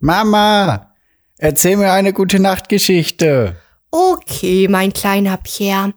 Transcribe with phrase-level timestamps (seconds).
[0.00, 0.94] Mama,
[1.38, 3.56] erzähl mir eine gute Nachtgeschichte.
[3.90, 5.94] Okay, mein kleiner Pierre.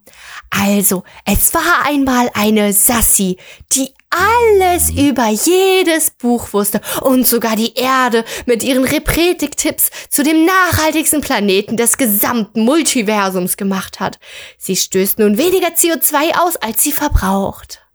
[0.49, 3.37] Also, es war einmal eine Sassi,
[3.73, 10.45] die alles über jedes Buch wusste und sogar die Erde mit ihren Repretik-Tipps zu dem
[10.45, 14.19] nachhaltigsten Planeten des gesamten Multiversums gemacht hat.
[14.57, 17.85] Sie stößt nun weniger CO2 aus, als sie verbraucht.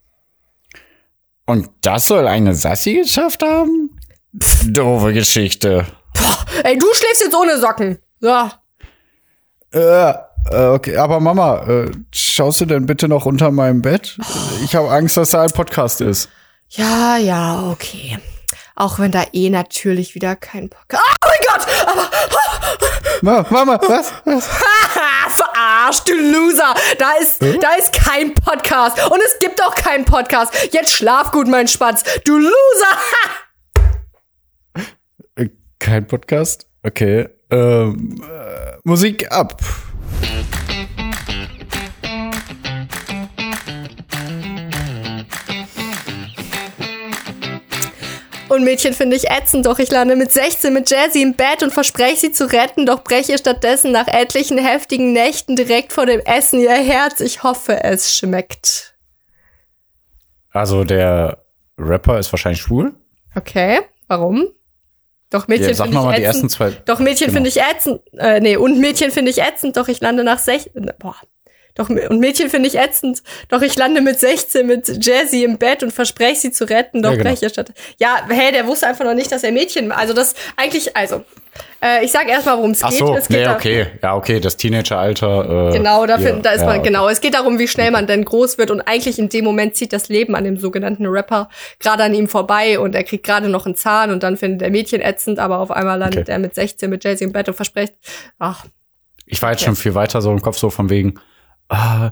[1.47, 3.99] Und das soll eine Sassi geschafft haben?
[4.39, 5.87] Pff, doofe Geschichte.
[6.19, 7.99] Boah, ey, du schläfst jetzt ohne Socken.
[8.21, 8.51] So.
[9.73, 10.11] Äh,
[10.51, 14.17] äh, okay, aber Mama, äh, schaust du denn bitte noch unter meinem Bett?
[14.65, 16.29] Ich habe Angst, dass da ein Podcast ist.
[16.71, 18.19] Ja, ja, okay.
[18.75, 21.03] Auch wenn da eh natürlich wieder kein Podcast.
[21.03, 21.67] Oh mein Gott!
[21.87, 22.11] Aber.
[23.23, 24.13] Ma Mama, was?
[24.25, 24.47] was?
[25.29, 26.75] Verarscht, du Loser!
[26.99, 27.59] Da ist, hm?
[27.61, 29.11] da ist kein Podcast.
[29.11, 30.53] Und es gibt auch keinen Podcast.
[30.73, 32.03] Jetzt schlaf gut, mein Spatz.
[32.25, 32.53] Du Loser!
[35.79, 36.67] Kein Podcast?
[36.83, 37.29] Okay.
[37.51, 39.61] Ähm, äh, Musik ab.
[48.49, 51.73] Und Mädchen finde ich ätzend, doch ich lande mit 16 mit Jazzy im Bett und
[51.73, 56.61] verspreche sie zu retten, doch breche stattdessen nach etlichen heftigen Nächten direkt vor dem Essen
[56.61, 57.21] ihr Herz.
[57.21, 58.97] Ich hoffe, es schmeckt.
[60.53, 61.45] Also der
[61.77, 62.95] Rapper ist wahrscheinlich schwul.
[63.35, 64.49] Okay, warum?
[65.37, 66.19] Doch Mädchen ja, finde ich ätzend.
[66.19, 66.73] Die ersten zwei.
[66.85, 67.37] Doch Mädchen genau.
[67.37, 68.01] finde ich ätzend.
[68.19, 70.91] Äh, nee, und Mädchen finde ich ätzend, doch ich lande nach 16.
[70.99, 71.17] Boah.
[71.75, 73.23] Doch, und Mädchen finde ich ätzend.
[73.51, 77.03] Doch ich lande mit 16 mit Jazzy im Bett und verspreche sie zu retten.
[77.03, 77.35] Doch ja, genau.
[77.35, 77.73] gleich statt.
[77.99, 79.93] Ja, hey, der wusste einfach noch nicht, dass er Mädchen.
[79.93, 81.23] Also das eigentlich, also
[81.83, 82.89] äh, ich sag erstmal, worum es geht.
[82.89, 83.87] Ach so, geht nee, okay.
[84.03, 85.71] Ja, okay, das Teenageralter.
[85.71, 87.09] Äh, genau, dafür, ja, da ist man, ja, genau.
[87.09, 89.93] Es geht darum, wie schnell man denn groß wird und eigentlich in dem Moment zieht
[89.93, 91.49] das Leben an dem sogenannten Rapper
[91.79, 94.71] gerade an ihm vorbei und er kriegt gerade noch einen Zahn und dann findet er
[94.71, 96.33] Mädchen ätzend, aber auf einmal landet okay.
[96.33, 97.95] er mit 16 mit Jazzy im Bett und verspricht,
[98.39, 98.65] ach.
[99.27, 99.67] Ich war jetzt okay.
[99.67, 101.15] schon viel weiter so im Kopf so von wegen,
[101.69, 102.11] ah,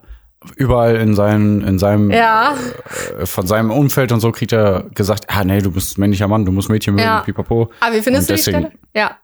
[0.56, 2.54] überall in seinem, in seinem, ja.
[3.18, 6.44] äh, von seinem Umfeld und so kriegt er gesagt, ah nee, du bist männlicher Mann,
[6.44, 7.20] du musst Mädchen mögen, ja.
[7.20, 7.70] pipapo.
[7.80, 8.78] Aber wie findest und du deswegen, die Stelle?
[8.94, 9.16] Ja.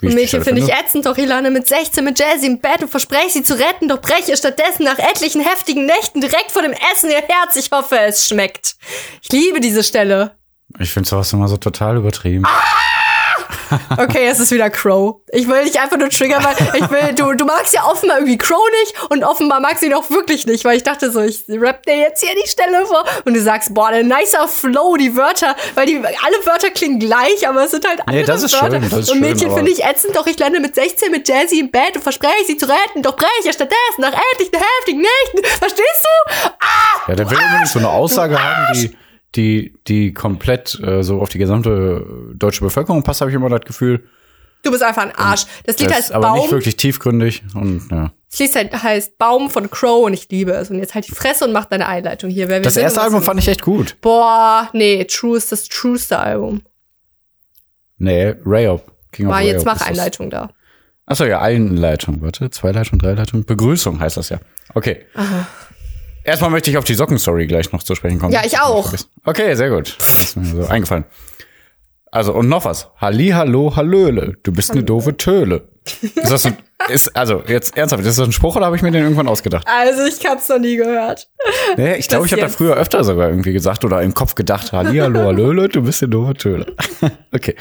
[0.00, 2.88] Und Mädchen finde ich ätzend, doch ich lande mit 16 mit Jazzy im Bett und
[2.88, 7.10] verspreche sie zu retten, doch breche stattdessen nach etlichen heftigen Nächten direkt vor dem Essen
[7.10, 7.56] ihr Herz.
[7.56, 8.76] Ich hoffe, es schmeckt.
[9.22, 10.36] Ich liebe diese Stelle.
[10.78, 12.44] Ich finde sowas immer so total übertrieben.
[12.46, 12.97] Ah!
[13.96, 15.16] Okay, es ist wieder Crow.
[15.30, 18.38] Ich will dich einfach nur triggern, weil ich will, du, du magst ja offenbar irgendwie
[18.38, 21.44] Crow nicht und offenbar magst du ihn auch wirklich nicht, weil ich dachte so, ich
[21.48, 25.16] rap dir jetzt hier die Stelle vor und du sagst, boah, ein nicer Flow, die
[25.16, 28.52] Wörter, weil die, alle Wörter klingen gleich, aber es sind halt andere nee, das ist
[28.54, 28.80] Wörter.
[28.80, 31.60] Schön, das ist und Mädchen finde ich ätzend, doch ich lande mit 16 mit Jazzy
[31.60, 35.58] im Bett und verspreche sie zu retten, doch breche stattdessen nach etlichen heftigen Nächten.
[35.58, 36.50] Verstehst du?
[36.60, 38.96] Ah, ja, der will immer nicht so eine Aussage haben, die
[39.34, 43.60] die, die komplett äh, so auf die gesamte deutsche Bevölkerung passt, habe ich immer das
[43.60, 44.04] Gefühl.
[44.62, 45.46] Du bist einfach ein Arsch.
[45.64, 46.38] Das Lied das heißt aber Baum.
[46.40, 48.12] nicht wirklich tiefgründig und ja.
[48.30, 50.70] Das Lied heißt Baum von Crow und ich liebe es.
[50.70, 52.46] Und jetzt halt die Fresse und mach deine Einleitung hier.
[52.60, 53.96] Das erste Album fand ich echt gut.
[54.00, 56.62] Boah, nee, True ist das trueste Album.
[57.98, 58.92] Nee, Rayop.
[59.12, 60.50] King War jetzt mach Einleitung da.
[61.06, 62.20] Achso, ja, Einleitung.
[62.20, 63.44] Warte, zwei Leitung, drei Leitung.
[63.44, 64.38] Begrüßung heißt das ja.
[64.74, 65.06] Okay.
[65.14, 65.46] Aha.
[66.28, 68.34] Erstmal möchte ich auf die Sockenstory gleich noch zu sprechen kommen.
[68.34, 68.92] Ja, ich auch.
[69.24, 69.96] Okay, sehr gut.
[69.98, 71.06] Ist mir so eingefallen.
[72.10, 72.90] Also, und noch was.
[72.98, 74.36] Halli, hallo, hallöle.
[74.42, 75.68] Du bist eine doofe Töle.
[76.02, 76.58] Ist das ein,
[76.90, 79.66] ist, also, jetzt ernsthaft, ist das ein Spruch oder habe ich mir den irgendwann ausgedacht?
[79.66, 81.30] Also, ich hab's noch nie gehört.
[81.78, 84.72] Nee, ich glaube, ich habe da früher öfter sogar irgendwie gesagt oder im Kopf gedacht,
[84.72, 86.74] Halli, hallo, hallöle, du bist eine doofe Töle.
[87.32, 87.56] okay.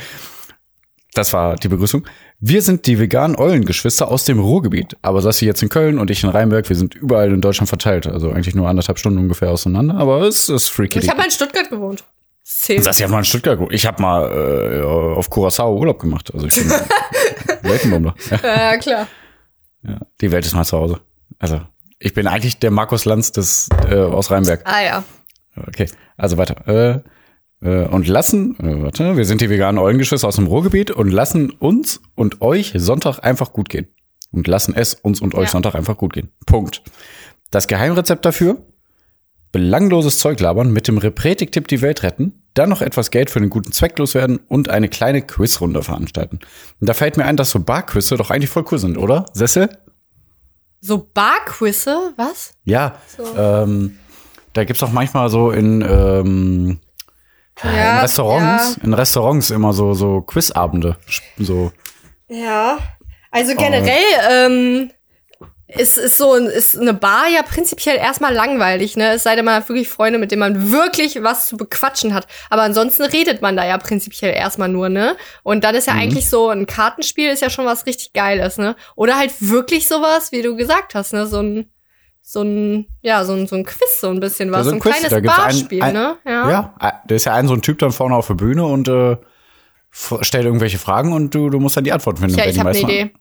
[1.13, 2.05] Das war die Begrüßung.
[2.39, 4.95] Wir sind die veganen Eulengeschwister aus dem Ruhrgebiet.
[5.01, 6.69] Aber Sassi jetzt in Köln und ich in Rheinberg.
[6.69, 8.05] Wir sind überall in Deutschland verteilt.
[8.05, 9.95] Also eigentlich nur anderthalb Stunden ungefähr auseinander.
[9.95, 10.99] Aber es ist freaky.
[10.99, 12.03] Ich habe mal in Stuttgart gewohnt.
[12.43, 12.83] Zählt.
[12.83, 13.73] Sassi hat mal in Stuttgart gewohnt.
[13.73, 16.31] Ich habe mal äh, auf Curacao Urlaub gemacht.
[16.33, 16.69] Also ich bin
[17.63, 18.15] Weltenbummler.
[18.29, 18.39] Ja.
[18.43, 19.07] ja, klar.
[19.83, 20.99] Ja, die Welt ist mal zu Hause.
[21.39, 21.61] Also
[21.99, 24.61] ich bin eigentlich der Markus Lanz des, äh, aus Rheinberg.
[24.65, 25.03] Ah ja.
[25.67, 26.67] Okay, also weiter.
[26.67, 26.99] Äh,
[27.65, 32.01] und lassen, äh, warte, wir sind die veganen Eulengeschwister aus dem Ruhrgebiet und lassen uns
[32.15, 33.87] und euch Sonntag einfach gut gehen.
[34.31, 35.51] Und lassen es uns und euch ja.
[35.51, 36.29] Sonntag einfach gut gehen.
[36.45, 36.83] Punkt.
[37.49, 38.57] Das Geheimrezept dafür?
[39.51, 43.49] Belangloses Zeug labern, mit dem Repretik-Tipp die Welt retten, dann noch etwas Geld für einen
[43.49, 46.39] guten Zweck loswerden und eine kleine Quizrunde veranstalten.
[46.79, 49.25] Und da fällt mir ein, dass so Barquizze doch eigentlich voll cool sind, oder?
[49.33, 49.69] Sessel?
[50.81, 52.13] So Barquizze?
[52.17, 52.53] Was?
[52.65, 53.23] Ja, so.
[53.37, 53.97] ähm,
[54.53, 56.79] da gibt's auch manchmal so in ähm,
[57.63, 58.83] ja, in Restaurants, ja.
[58.83, 60.97] in Restaurants immer so, so Quizabende.
[61.37, 61.71] So.
[62.27, 62.77] Ja.
[63.31, 64.91] Also generell, ähm,
[65.67, 69.11] ist, ist so ist eine Bar ja prinzipiell erstmal langweilig, ne?
[69.13, 72.25] Es sei denn, man hat wirklich Freunde, mit denen man wirklich was zu bequatschen hat.
[72.49, 75.17] Aber ansonsten redet man da ja prinzipiell erstmal nur, ne?
[75.43, 75.99] Und dann ist ja mhm.
[75.99, 78.77] eigentlich so ein Kartenspiel ist ja schon was richtig Geiles, ne?
[78.95, 81.27] Oder halt wirklich sowas, wie du gesagt hast, ne?
[81.27, 81.69] So ein
[82.29, 84.97] so ein, ja, so ein, so ein Quiz, so ein bisschen was, so ein, Quiz,
[84.99, 86.17] kleines Barspiel, ein, ein, ne?
[86.25, 86.51] Ja.
[86.51, 88.89] ja, äh, da ist ja ein so ein Typ dann vorne auf der Bühne und
[88.89, 89.15] äh,
[89.91, 92.37] stellt irgendwelche Fragen und du, du musst dann die Antwort finden.
[92.37, 93.13] Ja, ich habe eine Idee.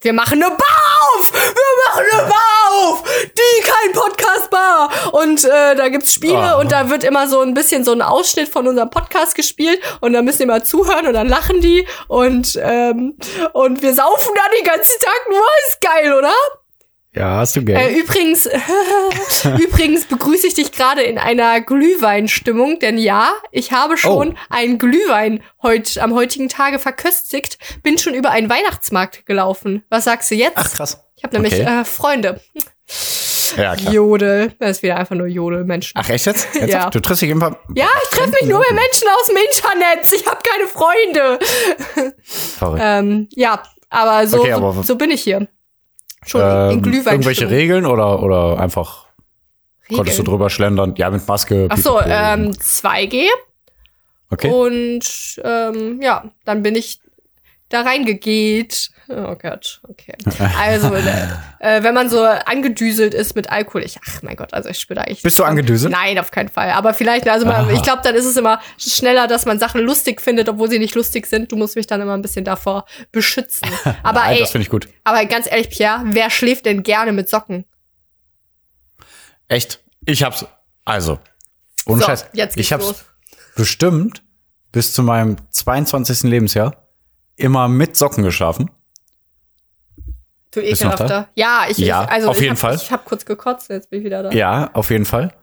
[0.00, 1.32] Wir machen eine Bar auf!
[1.32, 1.40] Wir
[1.86, 3.04] machen eine Bar auf!
[3.22, 4.90] Die kein Podcast-Bar!
[5.12, 6.60] Und äh, da gibt's Spiele oh.
[6.60, 10.14] und da wird immer so ein bisschen so ein Ausschnitt von unserem Podcast gespielt und
[10.14, 13.16] da müssen die mal zuhören und dann lachen die und, ähm,
[13.52, 15.46] und wir saufen da den ganzen Tag nur.
[15.68, 16.34] Ist geil, oder?
[17.16, 17.78] Ja, hast du Geld.
[17.78, 18.46] Äh, übrigens,
[19.58, 24.34] übrigens begrüße ich dich gerade in einer Glühweinstimmung, denn ja, ich habe schon oh.
[24.50, 29.82] einen Glühwein heut, am heutigen Tage verköstigt, bin schon über einen Weihnachtsmarkt gelaufen.
[29.88, 30.56] Was sagst du jetzt?
[30.56, 31.04] Ach krass.
[31.16, 31.80] Ich habe nämlich okay.
[31.80, 32.40] äh, Freunde.
[33.56, 33.94] Ja, klar.
[33.94, 34.52] Jodel.
[34.58, 35.92] Das ist wieder einfach nur Jodel-Menschen.
[35.94, 36.54] Ach, echt jetzt?
[36.54, 36.90] jetzt ja.
[36.90, 37.58] Du triffst dich immer.
[37.74, 40.12] Ja, ich treffe mich nur mit Menschen aus dem Internet.
[40.12, 41.38] Ich habe keine Freunde.
[42.22, 42.82] Verrückt.
[42.84, 45.48] ähm, ja, aber so, okay, aber so, so bin ich hier.
[46.26, 47.14] Schon ähm, in Glühwein.
[47.14, 49.06] Irgendwelche Regeln oder, oder einfach
[49.84, 49.96] Regeln.
[49.96, 50.94] konntest du drüber schlendern?
[50.96, 51.68] Ja, mit Maske.
[51.70, 53.28] Ach so, ähm, 2G.
[54.30, 54.50] Okay.
[54.50, 57.00] Und ähm, ja, dann bin ich
[57.68, 58.90] da reingegeht.
[59.08, 60.14] Oh Gott, okay.
[60.58, 64.78] Also, äh, wenn man so angedüselt ist mit Alkohol, ich, ach mein Gott, also ich
[64.78, 65.22] spüre eigentlich.
[65.22, 65.92] Bist du angedüselt?
[65.92, 66.70] Nein, auf keinen Fall.
[66.70, 70.20] Aber vielleicht, also man, ich glaube, dann ist es immer schneller, dass man Sachen lustig
[70.20, 71.52] findet, obwohl sie nicht lustig sind.
[71.52, 73.68] Du musst mich dann immer ein bisschen davor beschützen.
[74.02, 74.88] Aber Nein, ey, das finde ich gut.
[75.04, 77.64] Aber ganz ehrlich, Pierre, wer schläft denn gerne mit Socken?
[79.48, 79.80] Echt?
[80.04, 80.44] Ich hab's.
[80.84, 81.20] Also,
[81.86, 82.26] ohne so, Scheiß.
[82.32, 83.04] Jetzt geht's ich hab's los.
[83.54, 84.22] bestimmt
[84.72, 86.24] bis zu meinem 22.
[86.24, 86.88] Lebensjahr
[87.36, 88.70] immer mit Socken geschlafen.
[90.56, 91.28] Du ekelhafter.
[91.34, 92.74] Ja, ich, ja, ich also auf jeden hab, Fall.
[92.76, 94.30] Ich habe kurz gekotzt, jetzt bin ich wieder da.
[94.30, 95.34] Ja, auf jeden Fall.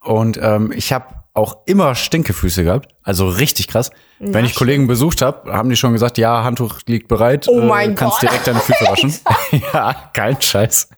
[0.00, 3.90] Und ähm, ich habe auch immer Stinkefüße gehabt, also richtig krass.
[4.20, 7.60] Ja, Wenn ich Kollegen besucht habe, haben die schon gesagt, ja, Handtuch liegt bereit, oh
[7.60, 8.30] mein äh, kannst Gott.
[8.30, 9.14] direkt deine Füße waschen.
[9.74, 10.88] ja, kein Scheiß.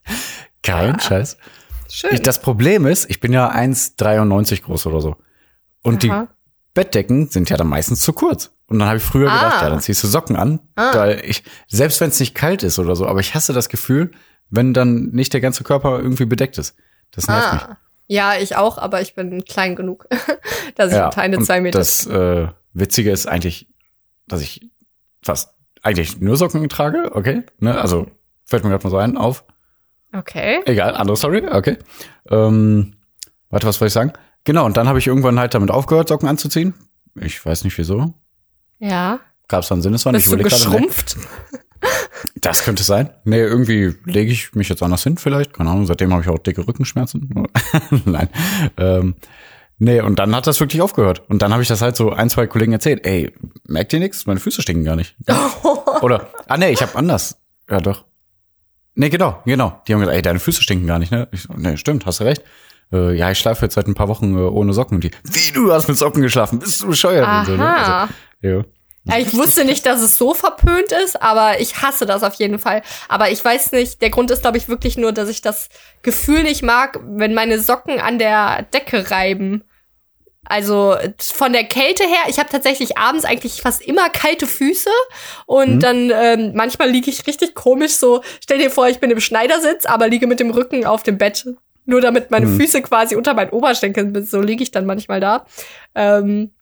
[0.62, 1.01] Kein ja.
[1.01, 1.37] Scheiß.
[1.91, 2.11] Schön.
[2.12, 5.17] Ich, das Problem ist, ich bin ja 1,93 groß oder so.
[5.83, 6.23] Und Aha.
[6.23, 6.29] die
[6.73, 8.53] Bettdecken sind ja dann meistens zu kurz.
[8.69, 9.35] Und dann habe ich früher ah.
[9.35, 10.95] gedacht, ja, dann ziehst du Socken an, ah.
[10.95, 14.11] weil ich, selbst wenn es nicht kalt ist oder so, aber ich hasse das Gefühl,
[14.51, 16.77] wenn dann nicht der ganze Körper irgendwie bedeckt ist.
[17.13, 17.55] Das nervt ah.
[17.55, 17.77] mich.
[18.09, 20.07] Ja, ich auch, aber ich bin klein genug,
[20.77, 21.79] dass ich ja, keine zwei Meter.
[21.79, 23.69] Das äh, Witzige ist eigentlich,
[24.29, 24.71] dass ich
[25.23, 27.45] fast eigentlich nur Socken trage, okay?
[27.59, 27.79] Ne?
[27.81, 28.07] Also
[28.45, 29.45] fällt mir gerade mal so ein auf.
[30.12, 30.62] Okay.
[30.65, 31.79] Egal, andere Story, okay.
[32.31, 32.97] Ähm,
[33.51, 34.12] warte, was wollte ich sagen?
[34.45, 36.75] Genau, und dann habe ich irgendwann halt damit aufgehört, Socken anzuziehen.
[37.17, 38.15] Ich weiß nicht wieso.
[38.78, 39.20] Ja.
[39.49, 40.20] Gab es da einen Sinneswandel?
[40.20, 41.17] Bist du geschrumpft?
[42.40, 43.11] Das könnte sein.
[43.25, 45.52] Nee, irgendwie lege ich mich jetzt anders hin vielleicht.
[45.52, 47.46] Keine Ahnung, seitdem habe ich auch dicke Rückenschmerzen.
[48.05, 48.28] Nein.
[48.76, 49.14] Ähm,
[49.78, 51.23] nee, und dann hat das wirklich aufgehört.
[51.28, 53.06] Und dann habe ich das halt so ein, zwei Kollegen erzählt.
[53.06, 53.32] Ey,
[53.67, 54.26] merkt ihr nichts?
[54.26, 55.17] Meine Füße stinken gar nicht.
[56.02, 57.38] Oder, ah nee, ich habe anders.
[57.70, 58.05] Ja doch.
[58.94, 59.82] Nee, genau, genau.
[59.87, 61.28] Die haben gesagt, ey, deine Füße stinken gar nicht, ne?
[61.32, 62.43] Ich so, nee, stimmt, hast du recht.
[62.93, 64.96] Äh, ja, ich schlafe jetzt seit ein paar Wochen äh, ohne Socken.
[64.96, 66.61] Und die, wie, du hast mit Socken geschlafen?
[66.61, 67.26] Bist du bescheuert?
[67.26, 67.40] Aha.
[67.40, 67.76] Und so, ne?
[67.76, 68.65] also, ja.
[69.19, 72.83] Ich wusste nicht, dass es so verpönt ist, aber ich hasse das auf jeden Fall.
[73.09, 75.69] Aber ich weiß nicht, der Grund ist, glaube ich, wirklich nur, dass ich das
[76.03, 79.62] Gefühl nicht mag, wenn meine Socken an der Decke reiben.
[80.49, 84.91] Also von der Kälte her, ich habe tatsächlich abends eigentlich fast immer kalte Füße
[85.47, 85.81] und mhm.
[85.81, 88.23] dann ähm, manchmal liege ich richtig komisch so.
[88.40, 91.47] Stell dir vor, ich bin im Schneidersitz, aber liege mit dem Rücken auf dem Bett,
[91.85, 92.61] nur damit meine mhm.
[92.61, 94.28] Füße quasi unter meinen Oberschenkeln sind.
[94.28, 95.47] So liege ich dann manchmal da.
[95.97, 96.52] Ähm,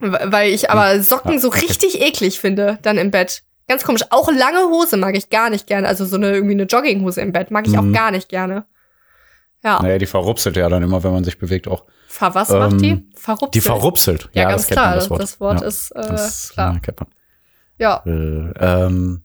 [0.00, 1.02] weil ich aber.
[1.02, 3.42] Socken so richtig eklig finde, dann im Bett.
[3.68, 4.02] Ganz komisch.
[4.10, 5.86] Auch lange Hose mag ich gar nicht gerne.
[5.86, 7.78] Also so eine irgendwie eine Jogginghose im Bett mag ich mhm.
[7.78, 8.64] auch gar nicht gerne.
[9.62, 9.80] Ja.
[9.82, 11.84] Naja, die verrupselt ja dann immer, wenn man sich bewegt auch.
[12.08, 13.06] Ver was ähm, macht die?
[13.14, 13.54] Verrupselt.
[13.54, 14.28] Die verrupselt.
[14.32, 14.94] Ja, ja ganz das klar.
[14.94, 16.74] Das Wort, das Wort ja, ist äh, das, klar.
[16.74, 17.08] Ja, kennt man.
[17.78, 18.02] Ja.
[18.06, 19.22] Äh, ähm,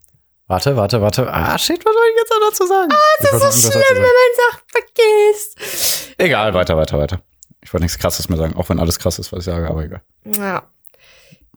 [0.47, 1.33] warte, warte, warte.
[1.33, 2.91] Ah, shit, was soll ich jetzt noch dazu sagen?
[2.91, 6.13] Ah, das ist so schlimm, wenn man Sachen vergisst.
[6.17, 7.21] Egal, weiter, weiter, weiter.
[7.65, 9.83] Ich wollte nichts Krasses mehr sagen, auch wenn alles krass ist, was ich sage, aber
[9.83, 10.01] egal.
[10.23, 10.63] Ja.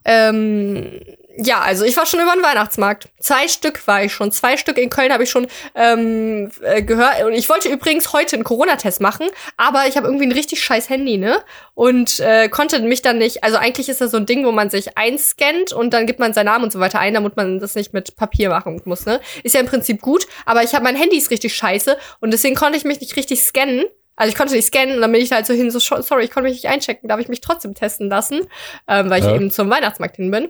[0.05, 0.99] Ähm,
[1.37, 3.09] ja, also ich war schon über den Weihnachtsmarkt.
[3.19, 4.31] Zwei Stück war ich schon.
[4.31, 7.23] Zwei Stück in Köln habe ich schon ähm, äh, gehört.
[7.23, 10.89] Und ich wollte übrigens heute einen Corona-Test machen, aber ich habe irgendwie ein richtig scheiß
[10.89, 11.37] Handy, ne?
[11.75, 13.43] Und äh, konnte mich dann nicht.
[13.43, 16.33] Also eigentlich ist das so ein Ding, wo man sich einscannt und dann gibt man
[16.33, 19.21] seinen Namen und so weiter ein, damit man das nicht mit Papier machen muss, ne?
[19.43, 22.55] Ist ja im Prinzip gut, aber ich habe mein Handy ist richtig scheiße und deswegen
[22.55, 23.85] konnte ich mich nicht richtig scannen.
[24.19, 26.29] Also ich konnte nicht scannen und dann bin ich halt so hin, so sorry, ich
[26.31, 28.41] konnte mich nicht einchecken, darf ich mich trotzdem testen lassen,
[28.85, 29.33] ähm, weil ich ja.
[29.33, 30.49] eben zum Weihnachtsmarkt hin bin.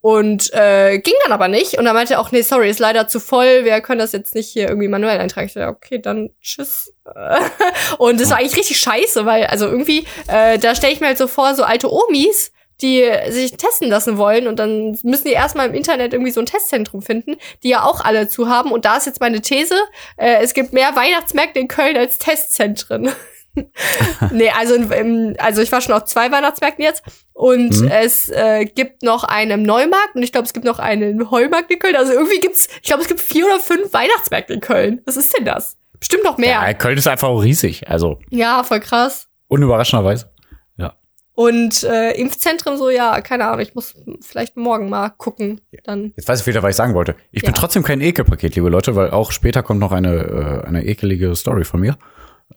[0.00, 1.76] Und äh, ging dann aber nicht.
[1.76, 4.36] Und dann meinte er auch, nee, sorry, ist leider zu voll, wir können das jetzt
[4.36, 5.48] nicht hier irgendwie manuell eintragen.
[5.48, 6.94] Ich dachte, okay, dann tschüss.
[7.98, 11.18] Und das war eigentlich richtig scheiße, weil, also irgendwie, äh, da stelle ich mir halt
[11.18, 12.52] so vor, so alte Omis,
[12.82, 16.46] die sich testen lassen wollen und dann müssen die erstmal im Internet irgendwie so ein
[16.46, 18.72] Testzentrum finden, die ja auch alle zu haben.
[18.72, 19.74] Und da ist jetzt meine These,
[20.16, 23.10] äh, es gibt mehr Weihnachtsmärkte in Köln als Testzentren.
[24.30, 27.88] nee, also, im, also ich war schon auf zwei Weihnachtsmärkten jetzt und mhm.
[27.88, 31.30] es äh, gibt noch einen im Neumarkt und ich glaube, es gibt noch einen im
[31.30, 31.96] Heumarkt in Köln.
[31.96, 35.00] Also irgendwie gibt's, ich glaube, es gibt vier oder fünf Weihnachtsmärkte in Köln.
[35.04, 35.76] Was ist denn das?
[35.98, 36.62] Bestimmt noch mehr.
[36.62, 38.18] Ja, Köln ist einfach auch riesig, also.
[38.30, 39.28] Ja, voll krass.
[39.48, 40.29] Unüberraschenderweise.
[41.40, 45.62] Und äh, Impfzentren so, ja, keine Ahnung, ich muss vielleicht morgen mal gucken.
[45.84, 46.12] Dann.
[46.14, 47.14] Jetzt weiß ich wieder, was ich sagen wollte.
[47.32, 47.46] Ich ja.
[47.46, 51.34] bin trotzdem kein Ekelpaket, liebe Leute, weil auch später kommt noch eine, äh, eine ekelige
[51.34, 51.96] Story von mir.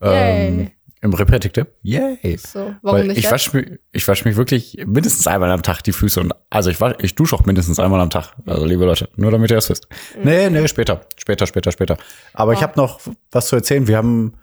[0.02, 1.68] Ähm, im Repetitive.
[1.82, 2.36] Yay.
[2.36, 3.20] So, warum Weil nicht?
[3.20, 6.70] Ich wasche mich, ich wasche mich wirklich mindestens einmal am Tag die Füße und also
[6.70, 8.34] ich wasch, ich dusche auch mindestens einmal am Tag.
[8.46, 9.88] Also liebe Leute, nur damit ihr das wisst.
[10.18, 10.24] Mhm.
[10.26, 11.98] Nee, nee, später, später, später, später.
[12.34, 12.54] Aber oh.
[12.54, 13.00] ich habe noch
[13.32, 13.88] was zu erzählen.
[13.88, 14.34] Wir haben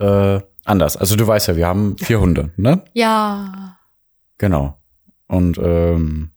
[0.00, 0.96] äh, anders.
[0.96, 2.82] Also du weißt ja, wir haben vier Hunde, ne?
[2.92, 3.63] Ja.
[4.38, 4.78] Genau.
[5.26, 6.30] Und ähm,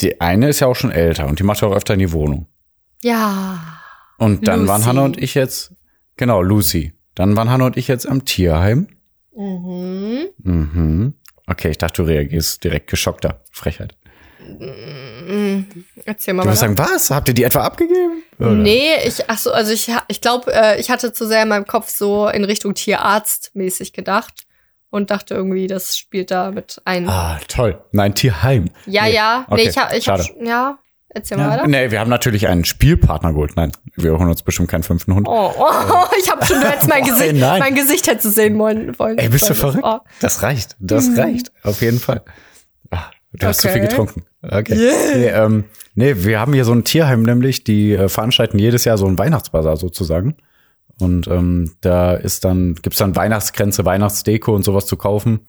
[0.00, 2.12] die eine ist ja auch schon älter und die macht ja auch öfter in die
[2.12, 2.46] Wohnung.
[3.02, 3.80] Ja.
[4.18, 4.68] Und dann Lucy.
[4.68, 5.72] waren Hannah und ich jetzt,
[6.16, 6.92] genau, Lucy.
[7.14, 8.88] Dann waren Hanna und ich jetzt am Tierheim.
[9.36, 10.26] Mhm.
[10.38, 11.14] Mhm.
[11.46, 13.42] Okay, ich dachte, du reagierst direkt geschockter.
[13.52, 13.96] Frechheit.
[14.40, 15.66] Mhm.
[16.04, 16.42] Erzähl mal.
[16.42, 17.10] Du wirst sagen, was?
[17.10, 18.22] Habt ihr die etwa abgegeben?
[18.38, 18.50] Oder?
[18.50, 21.66] Nee, ich, ach so, also ich, ich glaube, äh, ich hatte zu sehr in meinem
[21.66, 24.43] Kopf so in Richtung Tierarzt mäßig gedacht
[24.94, 27.08] und dachte irgendwie, das spielt da mit ein.
[27.08, 27.82] Ah, toll.
[27.90, 28.70] Nein, Tierheim.
[28.86, 29.14] Ja, nee.
[29.14, 29.44] ja.
[29.48, 29.64] Okay.
[29.64, 31.66] Nee, ich hab, ich hab, ja, Erzähl mal ja, weiter.
[31.66, 33.56] Nee, wir haben natürlich einen Spielpartner geholt.
[33.56, 35.26] Nein, wir holen uns bestimmt keinen fünften Hund.
[35.28, 37.58] Oh, oh ich habe schon, du hättest mein, Gesicht, nein.
[37.60, 38.96] mein Gesicht hätte sehen wollen.
[38.98, 39.84] wollen Ey, bist du verrückt?
[39.84, 39.98] Oh.
[40.20, 41.18] Das reicht, das mhm.
[41.18, 42.22] reicht, auf jeden Fall.
[42.90, 43.46] Ach, du okay.
[43.46, 44.24] hast zu viel getrunken.
[44.42, 44.74] Okay.
[44.74, 45.16] Yeah.
[45.16, 48.98] Nee, ähm, nee, wir haben hier so ein Tierheim nämlich, die äh, veranstalten jedes Jahr
[48.98, 50.36] so ein Weihnachtsbazar sozusagen.
[51.00, 55.40] Und ähm, da ist dann, gibt's dann Weihnachtsgrenze, Weihnachtsdeko und sowas zu kaufen.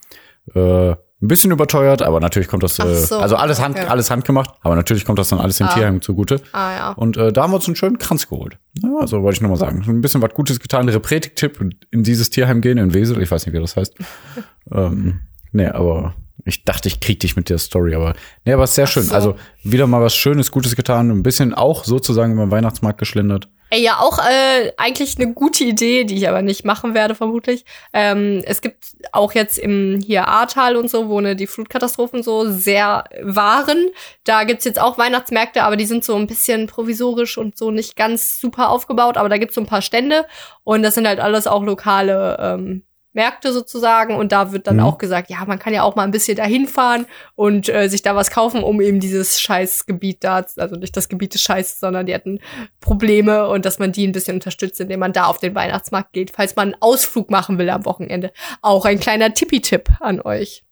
[0.53, 3.87] Äh, ein bisschen überteuert, aber natürlich kommt das, äh, so, also alles, Hand, okay.
[3.87, 5.73] alles handgemacht, aber natürlich kommt das dann alles dem ah.
[5.73, 6.41] Tierheim zugute.
[6.51, 6.91] Ah, ja.
[6.91, 8.57] Und äh, da haben wir uns einen schönen Kranz geholt.
[8.83, 9.83] Ja, also wollte ich nur mal sagen.
[9.87, 10.89] Ein bisschen was Gutes getan.
[10.89, 11.59] Repretik-Tipp
[11.89, 13.21] in dieses Tierheim gehen in Wesel.
[13.21, 13.95] Ich weiß nicht, wie das heißt.
[14.71, 15.21] ähm,
[15.53, 18.13] nee, aber ich dachte, ich krieg dich mit der Story, aber
[18.45, 19.03] nee, aber ist sehr schön.
[19.03, 19.15] So.
[19.15, 23.49] Also wieder mal was Schönes, Gutes getan, ein bisschen auch sozusagen über den Weihnachtsmarkt geschlendert.
[23.71, 27.65] Ey, ja, auch äh, eigentlich eine gute Idee, die ich aber nicht machen werde, vermutlich.
[27.93, 32.49] Ähm, es gibt auch jetzt im hier Ahrtal und so, wo ne, die Flutkatastrophen so
[32.51, 33.89] sehr waren.
[34.23, 37.95] Da gibt's jetzt auch Weihnachtsmärkte, aber die sind so ein bisschen provisorisch und so nicht
[37.95, 39.17] ganz super aufgebaut.
[39.17, 40.25] Aber da gibt's so ein paar Stände
[40.63, 42.83] und das sind halt alles auch lokale ähm,
[43.15, 44.83] Märkte sozusagen und da wird dann mhm.
[44.83, 48.01] auch gesagt, ja, man kann ja auch mal ein bisschen dahin fahren und äh, sich
[48.01, 52.05] da was kaufen, um eben dieses Scheißgebiet da, also nicht das Gebiet des Scheißes, sondern
[52.05, 52.39] die hatten
[52.81, 56.31] Probleme und dass man die ein bisschen unterstützt, indem man da auf den Weihnachtsmarkt geht,
[56.31, 58.31] falls man einen Ausflug machen will am Wochenende.
[58.61, 60.65] Auch ein kleiner Tippi-Tipp an euch.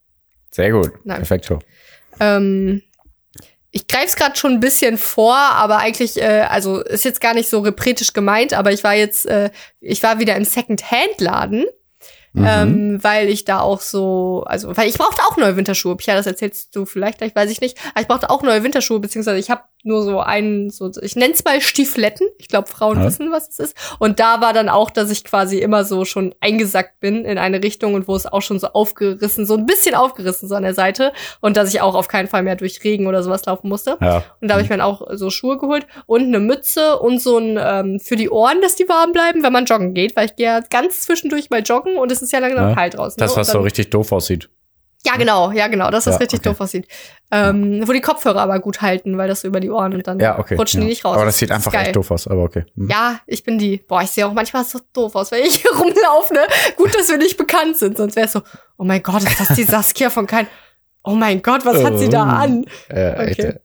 [0.51, 0.91] Sehr gut.
[1.03, 1.17] Nein.
[1.17, 1.51] Perfekt.
[2.19, 2.81] Ähm,
[3.71, 7.33] ich greife es gerade schon ein bisschen vor, aber eigentlich, äh, also ist jetzt gar
[7.33, 11.65] nicht so repretisch gemeint, aber ich war jetzt, äh, ich war wieder im Second-Hand-Laden
[12.33, 12.45] Mhm.
[12.47, 15.95] Ähm, weil ich da auch so, also, weil ich brauchte auch neue Winterschuhe.
[16.01, 17.77] Ja, das erzählst du vielleicht gleich, weiß ich nicht.
[17.91, 21.33] Aber ich brauchte auch neue Winterschuhe, beziehungsweise ich habe nur so einen, so, ich nenne
[21.33, 22.27] es mal Stiefletten.
[22.37, 23.05] Ich glaube, Frauen ja.
[23.05, 23.77] wissen, was es ist.
[23.99, 27.61] Und da war dann auch, dass ich quasi immer so schon eingesackt bin in eine
[27.61, 30.73] Richtung und wo es auch schon so aufgerissen, so ein bisschen aufgerissen so an der
[30.73, 31.11] Seite.
[31.41, 33.97] Und dass ich auch auf keinen Fall mehr durch Regen oder sowas laufen musste.
[34.01, 34.23] Ja.
[34.41, 37.37] Und da habe ich mir dann auch so Schuhe geholt und eine Mütze und so
[37.37, 40.35] ein ähm, für die Ohren, dass die warm bleiben, wenn man joggen geht, weil ich
[40.35, 42.75] gehe ja ganz zwischendurch mal joggen und es ist ja langsam ja.
[42.75, 43.17] kalt draußen.
[43.19, 43.37] Das, ne?
[43.37, 44.49] was so richtig doof aussieht.
[45.05, 46.49] Ja, genau, ja, genau, dass das ja, richtig okay.
[46.49, 46.87] doof aussieht.
[47.29, 50.19] Ähm, wo die Kopfhörer aber gut halten, weil das so über die Ohren und dann
[50.19, 50.85] ja, okay, rutschen ja.
[50.85, 51.17] die nicht raus.
[51.17, 52.65] Aber das sieht einfach echt doof aus, aber okay.
[52.75, 52.89] Mhm.
[52.89, 53.77] Ja, ich bin die.
[53.77, 56.33] Boah, ich sehe auch manchmal so doof aus, wenn ich hier rumlaufe.
[56.33, 56.41] Ne?
[56.77, 58.41] Gut, dass wir nicht bekannt sind, sonst wäre es so,
[58.77, 60.47] oh mein Gott, ist das die Saskia von kein.
[61.03, 62.43] Oh mein Gott, was hat sie da oh.
[62.43, 62.65] an?
[62.89, 63.55] Ja, okay.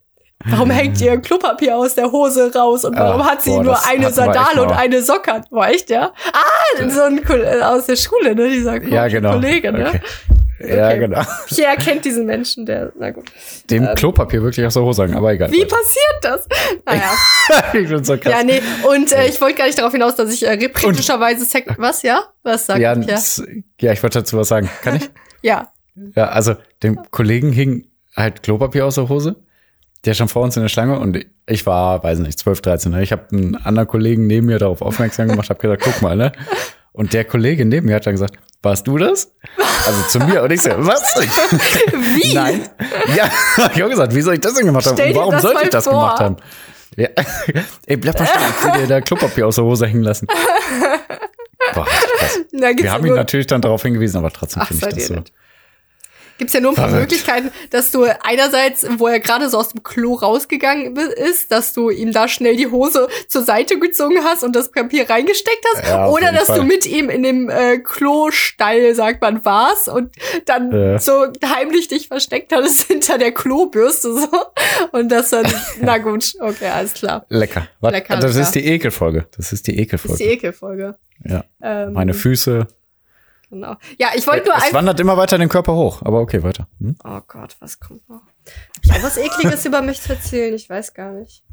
[0.44, 3.86] Warum hängt ihr Klopapier aus der Hose raus und warum Ach, hat sie boah, nur
[3.86, 5.42] eine Sandale und eine Socke?
[5.50, 6.12] Boah, echt, ja?
[6.32, 8.48] Ah, so ein äh, aus der Schule, ne?
[8.48, 9.32] Dieser ja, genau.
[9.32, 9.88] Kollege, ne?
[9.88, 10.00] Okay.
[10.60, 10.98] Ja, okay.
[10.98, 11.22] genau.
[11.48, 13.30] Ich erkennt diesen Menschen, der, na gut.
[13.70, 15.52] Dem ähm, Klopapier wirklich aus der Hose sagen, aber egal.
[15.52, 16.48] Wie passiert das?
[16.84, 17.12] Naja.
[17.74, 18.32] ich bin so krass.
[18.32, 18.60] Ja, nee,
[18.92, 22.24] und äh, ich wollte gar nicht darauf hinaus, dass ich äh, reprätischerweise Sek was, ja?
[22.42, 23.20] Was sagt ja, ja?
[23.80, 24.68] ja, ich wollte dazu was sagen.
[24.82, 25.10] Kann ich?
[25.42, 25.70] ja.
[26.14, 27.86] Ja, also dem Kollegen hing
[28.16, 29.36] halt Klopapier aus der Hose.
[30.04, 32.92] Der stand vor uns in der Schlange und ich war, weiß nicht, 12, 13.
[32.92, 33.02] Ne?
[33.02, 36.32] Ich habe einen anderen Kollegen neben mir darauf aufmerksam gemacht, habe gesagt, guck mal, ne?
[36.92, 39.32] Und der Kollege neben mir hat dann gesagt, warst du das?
[39.86, 41.02] Also zu mir und ich so, was?
[41.16, 42.34] Wie?
[42.34, 42.68] Nein.
[43.14, 44.96] Ja, hab ich auch gesagt, wie soll ich das denn gemacht haben?
[44.96, 45.94] Stell Und warum sollte ich das vor.
[45.94, 46.36] gemacht haben?
[46.96, 47.08] Ja.
[47.86, 50.26] Ey, bleib mal stehen, ich will dir da Klopapier aus der Hose hängen lassen.
[51.74, 52.40] Boah, krass.
[52.50, 55.14] Wir haben ihn natürlich dann darauf hingewiesen, aber trotzdem finde ich das so.
[55.14, 55.32] nett.
[56.38, 57.10] Gibt's ja nur ein paar Verrückt.
[57.10, 61.90] Möglichkeiten, dass du einerseits, wo er gerade so aus dem Klo rausgegangen ist, dass du
[61.90, 66.08] ihm da schnell die Hose zur Seite gezogen hast und das Papier reingesteckt hast, Ja,
[66.08, 66.58] oder dass Fall.
[66.60, 70.12] du mit ihm in dem äh, Klostall, sagt man, warst und
[70.46, 70.98] dann Ja.
[70.98, 74.28] so heimlich dich versteckt hattest hinter der Klobürste so
[74.92, 75.46] und das dann,
[75.80, 77.26] na gut, okay, alles klar.
[77.28, 77.68] Lecker.
[77.80, 78.46] Warte, Lecker, das lecker.
[78.46, 79.26] ist die Ekelfolge.
[79.36, 80.24] Das ist die Das ist die Ekelfolge.
[80.24, 80.94] Ekelfolge.
[81.24, 81.44] Ja.
[81.62, 82.66] Ähm, Meine Füße.
[83.50, 83.76] Genau.
[83.98, 84.74] Ja, ich wollte nur Es einfach.
[84.78, 86.66] wandert immer weiter den Körper hoch, aber okay, weiter.
[86.80, 86.96] Hm?
[87.04, 88.22] Oh Gott, was kommt noch?
[88.22, 90.54] Hab ich auch was Ekliges über mich zu erzählen?
[90.54, 91.44] Ich weiß gar nicht.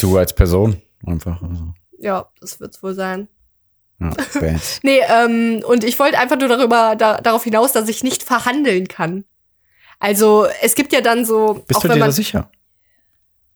[0.00, 1.42] Du als Person einfach.
[1.42, 1.72] Also.
[1.98, 3.28] Ja, das wird's wohl sein.
[4.00, 4.12] Ja.
[4.82, 8.88] Nee, ähm, und ich wollte einfach nur darüber, da, darauf hinaus, dass ich nicht verhandeln
[8.88, 9.24] kann.
[10.00, 12.12] Also, es gibt ja dann so, Bist auch du wenn dir man.
[12.12, 12.50] sicher?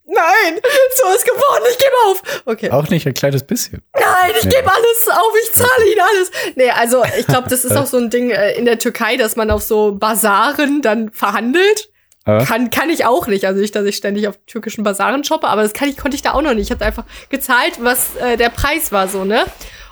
[0.08, 0.60] Nein,
[1.02, 2.42] so ist geworden, ich gebe auf.
[2.46, 2.70] Okay.
[2.70, 3.82] Auch nicht ein kleines bisschen.
[3.94, 4.50] Nein, ich Nee.
[4.56, 6.30] gebe alles auf, ich zahle ihn alles.
[6.54, 9.34] Nee, also ich glaube, das ist auch so ein Ding äh, in der Türkei, dass
[9.36, 11.90] man auf so Basaren dann verhandelt.
[12.24, 12.44] Äh?
[12.44, 13.46] Kann, kann ich auch nicht.
[13.46, 16.22] Also nicht, dass ich ständig auf türkischen Basaren shoppe, aber das kann ich, konnte ich
[16.22, 16.66] da auch noch nicht.
[16.66, 19.44] Ich habe einfach gezahlt, was äh, der Preis war, so, ne?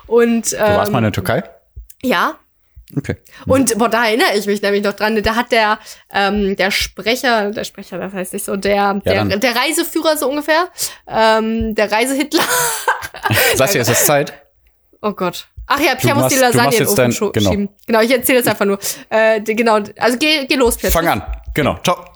[0.07, 1.43] Und ähm, Du warst mal in der Türkei?
[2.03, 2.35] ja,
[2.95, 3.15] Okay.
[3.47, 5.21] und boah, da erinnere ich mich nämlich noch dran.
[5.21, 5.79] Da hat der,
[6.13, 9.39] ähm, der Sprecher, der Sprecher, das heißt nicht so, der, der, dann.
[9.39, 10.69] der Reiseführer so ungefähr,
[11.07, 12.43] ähm, der Reisehitler.
[13.55, 14.33] Sassi, es ist Zeit.
[15.01, 15.47] Oh Gott.
[15.67, 17.49] Ach ja, Pierre Du muss die du Lasagne in den jetzt Ofen genau.
[17.49, 17.69] schieben.
[17.87, 18.77] Genau, ich erzähle jetzt einfach nur.
[19.09, 20.93] Äh, genau, also geh, geh los, Pierre.
[20.93, 21.23] Fang an.
[21.53, 21.79] Genau.
[21.83, 22.14] Ciao.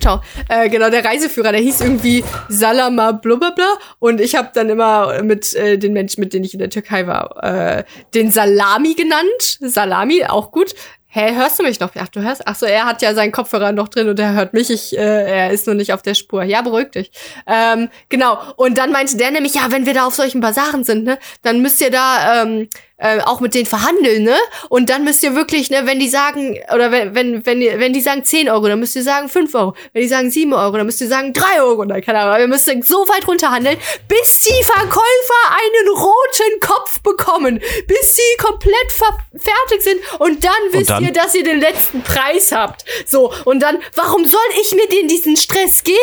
[0.00, 0.20] Ciao.
[0.48, 3.78] Äh, genau, der Reiseführer, der hieß irgendwie Salama blablabla.
[3.98, 7.06] Und ich habe dann immer mit äh, den Menschen, mit denen ich in der Türkei
[7.06, 7.84] war, äh,
[8.14, 9.58] den Salami genannt.
[9.60, 10.74] Salami, auch gut.
[11.08, 11.92] Hä, hörst du mich noch?
[11.98, 12.42] Ach, du hörst?
[12.44, 14.68] Ach so, er hat ja seinen Kopfhörer noch drin und er hört mich.
[14.68, 16.42] Ich, äh, er ist nur nicht auf der Spur.
[16.42, 17.10] Ja, beruhig dich.
[17.46, 18.38] Ähm, genau.
[18.56, 21.62] Und dann meinte der nämlich, ja, wenn wir da auf solchen Basaren sind, ne, dann
[21.62, 24.36] müsst ihr da ähm, äh, auch mit denen verhandeln, ne?
[24.68, 28.00] Und dann müsst ihr wirklich, ne, wenn die sagen, oder wenn, wenn, wenn, wenn die
[28.00, 29.74] sagen 10 Euro, dann müsst ihr sagen 5 Euro.
[29.92, 31.84] Wenn die sagen 7 Euro, dann müsst ihr sagen 3 Euro.
[31.84, 32.34] Nein, keine Ahnung.
[32.34, 33.76] Aber ihr müsst so weit runterhandeln,
[34.08, 37.60] bis die Verkäufer einen roten Kopf bekommen.
[37.86, 40.00] Bis sie komplett fertig sind.
[40.18, 41.04] Und dann wisst dann?
[41.04, 42.84] ihr, dass ihr den letzten Preis habt.
[43.06, 45.96] So, und dann, warum soll ich mir den diesen Stress geben?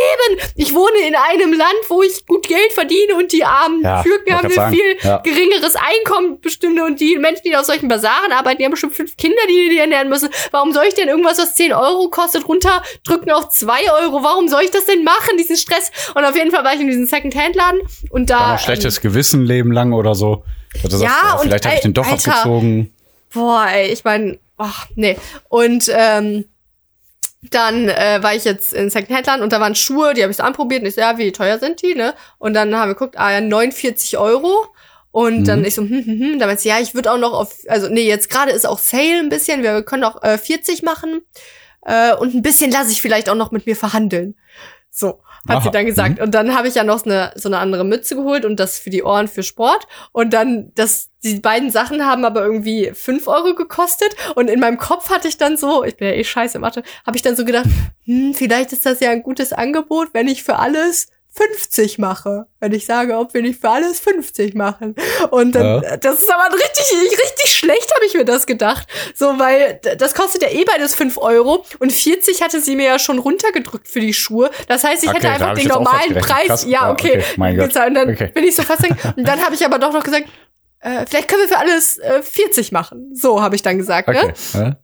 [0.56, 4.36] Ich wohne in einem Land, wo ich gut Geld verdiene und die armen Ja, Türken
[4.36, 5.18] haben sagen, viel ja.
[5.18, 9.18] geringeres Einkommen bestimmt und die Menschen, die auf solchen Basaren arbeiten, die haben bestimmt fünf
[9.18, 10.30] Kinder, die die ernähren müssen.
[10.52, 14.24] Warum soll ich denn irgendwas, was 10 Euro kostet, runterdrücken auf 2 Euro?
[14.24, 15.92] Warum soll ich das denn machen, diesen Stress?
[16.16, 18.54] Und auf jeden Fall war ich in diesem Second-Hand-Laden und da...
[18.54, 20.44] Noch schlechtes Gewissen Leben lang oder so.
[20.82, 22.32] Ja, sagst, oh, und vielleicht habe ich den doch Alter.
[22.32, 22.94] abgezogen.
[23.34, 25.18] Boah, ey, ich meine, ach, nee.
[25.50, 26.46] Und ähm,
[27.50, 30.44] dann äh, war ich jetzt in Secondhand-Laden und da waren Schuhe, die habe ich so
[30.44, 32.14] anprobiert und ich so, ja, wie teuer sind die, ne?
[32.38, 34.68] Und dann haben wir geguckt, ah ja, 49 Euro.
[35.14, 37.34] Und dann ich so, hm, hm, hm, da meinte sie, ja, ich würde auch noch
[37.34, 40.82] auf, also nee, jetzt gerade ist auch Sale ein bisschen, wir können auch äh, 40
[40.82, 41.22] machen
[41.86, 44.34] äh, und ein bisschen lasse ich vielleicht auch noch mit mir verhandeln.
[44.90, 46.20] So, hat Aha, sie dann gesagt.
[46.20, 48.80] Und dann habe ich ja noch so eine, so eine andere Mütze geholt und das
[48.80, 49.88] für die Ohren für Sport.
[50.14, 54.16] Und dann, das, die beiden Sachen haben aber irgendwie fünf Euro gekostet.
[54.34, 56.82] Und in meinem Kopf hatte ich dann so, ich bin ja eh scheiße in Mathe,
[57.06, 57.68] habe ich dann so gedacht,
[58.06, 62.46] hm, vielleicht ist das ja ein gutes Angebot, wenn ich für alles 50 mache.
[62.60, 64.96] Wenn ich sage, ob wir nicht für alles 50 machen.
[65.32, 65.98] Und dann, Ja.
[65.98, 68.88] das ist aber richtig, richtig schlecht, habe ich mir das gedacht.
[69.16, 73.00] So, weil das kostet ja eh beides 5 Euro und 40 hatte sie mir ja
[73.00, 74.52] schon runtergedrückt für die Schuhe.
[74.68, 76.14] Das heißt, ich Okay, hätte einfach den normalen.
[76.16, 76.48] Preis.
[76.48, 76.64] Krass.
[76.66, 77.18] Ja, Ja, okay.
[77.18, 77.76] okay, mein Gott.
[77.76, 78.32] Und dann Okay.
[78.34, 78.82] bin ich so fast
[79.18, 80.26] und dann habe ich aber doch noch gesagt,
[80.82, 83.12] äh, vielleicht können wir für alles äh, 40 machen.
[83.16, 84.20] So habe ich dann gesagt, ne?
[84.20, 84.34] Okay.
[84.54, 84.76] Ja.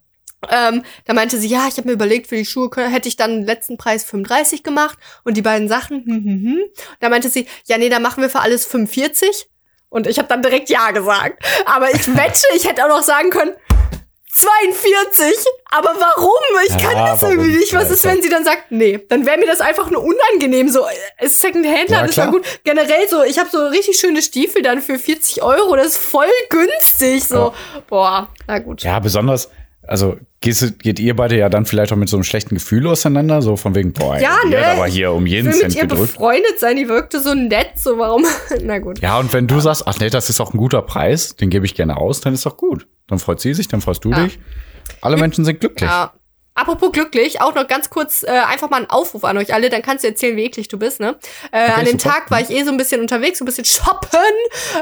[0.49, 3.32] Ähm, da meinte sie, ja, ich habe mir überlegt, für die Schuhe hätte ich dann
[3.39, 6.60] den letzten Preis 35 gemacht und die beiden Sachen, hm, hm, hm.
[7.02, 9.49] Da meinte sie, ja, nee, dann machen wir für alles 45.
[9.89, 11.43] Und ich habe dann direkt ja gesagt.
[11.65, 13.54] Aber ich wette, ich hätte auch noch sagen können,
[14.32, 15.36] 42.
[15.71, 16.32] Aber warum?
[16.67, 17.39] Ich kann Ja, das warum?
[17.39, 17.73] irgendwie nicht.
[17.73, 20.69] Was Ja, ist, wenn sie dann sagt, nee, dann wäre mir das einfach nur unangenehm.
[20.69, 20.86] So,
[21.17, 22.45] äh, Secondhand Ja, das war gut.
[22.63, 25.75] Generell so, ich habe so richtig schöne Stiefel dann für 40 Euro.
[25.75, 27.25] Das ist voll günstig.
[27.28, 27.54] So,
[27.88, 28.84] boah, na gut.
[28.84, 29.49] ja, besonders,
[29.89, 33.41] also gehst, geht ihr beide ja dann vielleicht auch mit so einem schlechten Gefühl auseinander,
[33.41, 34.65] so von wegen, boah, Ja, ne?
[34.67, 36.13] aber hier um Ich jeden will mit Cent ihr gedrückt.
[36.13, 38.23] befreundet sein, die wirkte so nett, so warum?
[38.63, 38.99] Na gut.
[39.02, 41.65] Ja, und wenn du sagst, ach nee, das ist auch ein guter Preis, den gebe
[41.65, 42.88] ich gerne aus, dann ist doch gut.
[43.08, 44.23] Dann freut sie sich, dann freust du Ja.
[44.25, 44.39] dich.
[45.02, 45.89] Alle Menschen sind glücklich.
[45.89, 46.13] Ja.
[46.60, 49.82] Apropos glücklich, auch noch ganz kurz äh, einfach mal einen Aufruf an euch alle, dann
[49.82, 51.17] kannst du erzählen, wie eklig du bist, ne?
[51.52, 52.13] Äh, Okay, an dem super.
[52.15, 54.19] Tag war ich eh so ein bisschen unterwegs, so ein bisschen shoppen,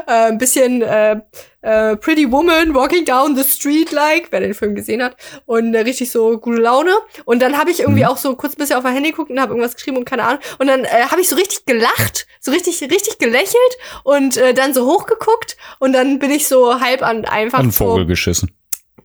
[0.06, 1.20] äh, ein bisschen äh,
[1.60, 5.80] äh, Pretty Woman Walking Down the Street like, wer den Film gesehen hat, und äh,
[5.80, 6.92] richtig so gute Laune.
[7.24, 8.08] Und dann habe ich irgendwie Mhm.
[8.08, 10.24] auch so kurz ein bisschen auf mein Handy geguckt und habe irgendwas geschrieben und keine
[10.24, 10.40] Ahnung.
[10.58, 13.56] Und dann äh, habe ich so richtig gelacht, so richtig, richtig gelächelt
[14.04, 17.84] und äh, dann so hochgeguckt und dann bin ich so halb an einfach Ein so.
[17.84, 18.50] Vogel geschissen.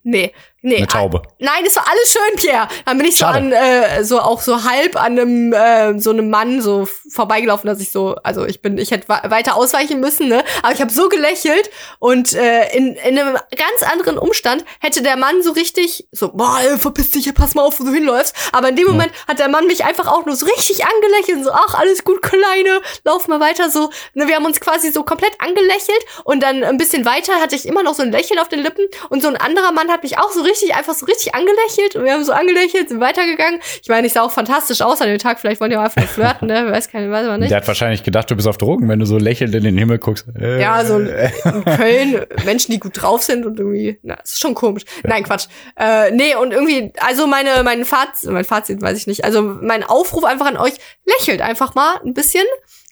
[0.06, 0.34] Nee,
[0.64, 0.78] nee.
[0.78, 1.22] Eine Taube.
[1.38, 2.68] Nein, ist doch alles schön, Pierre.
[2.86, 3.38] Dann bin ich so Schade.
[3.38, 7.80] an, äh, so auch so halb an einem, äh, so einem Mann so vorbeigelaufen, dass
[7.80, 10.44] ich so, also ich bin, ich hätte weiter ausweichen müssen, ne?
[10.64, 15.18] Aber ich habe so gelächelt und äh, in, in einem ganz anderen Umstand hätte der
[15.18, 18.36] Mann so richtig so, boah, ey, verpiss dich, pass mal auf, wo du hinläufst.
[18.52, 21.52] Aber in dem Moment hat der Mann mich einfach auch nur so richtig angelächelt, so,
[21.52, 23.90] ach, alles gut, Kleine, lauf mal weiter, so.
[24.14, 27.68] Ne, wir haben uns quasi so komplett angelächelt und dann ein bisschen weiter hatte ich
[27.68, 30.18] immer noch so ein Lächeln auf den Lippen und so ein anderer Mann hat mich
[30.18, 33.60] auch so richtig, einfach so richtig angelächelt und wir haben so angelächelt, sind weitergegangen.
[33.82, 36.02] Ich meine, ich sah auch fantastisch aus an dem Tag, vielleicht wollen die auch einfach
[36.02, 37.52] nur flirten, ne, weiß keiner, weiß man nicht.
[37.52, 39.98] Der hat wahrscheinlich gedacht, du bist auf Drogen, wenn du so lächelnd in den Himmel
[39.98, 40.26] guckst.
[40.40, 44.40] Äh, Ja, so in Köln, Menschen, die gut drauf sind und irgendwie, na, das ist
[44.40, 44.84] schon komisch.
[45.04, 45.48] Nein, Quatsch.
[45.78, 49.24] Äh, nee, und irgendwie, also meine, mein Fazit, mein Fazit weiß ich nicht.
[49.26, 50.74] Also mein Aufruf einfach an euch,
[51.06, 52.44] lächelt einfach mal ein bisschen.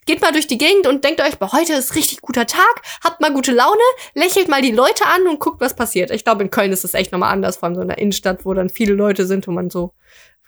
[0.04, 3.20] Geht mal durch die Gegend und denkt euch, boah, heute ist richtig guter Tag, habt
[3.20, 3.80] mal gute Laune,
[4.14, 6.10] lächelt mal die Leute an und guckt, was passiert.
[6.10, 8.44] Ich glaube, in Köln ist das echt nochmal anders, vor allem so in der Innenstadt,
[8.44, 9.92] wo dann viele Leute sind und man so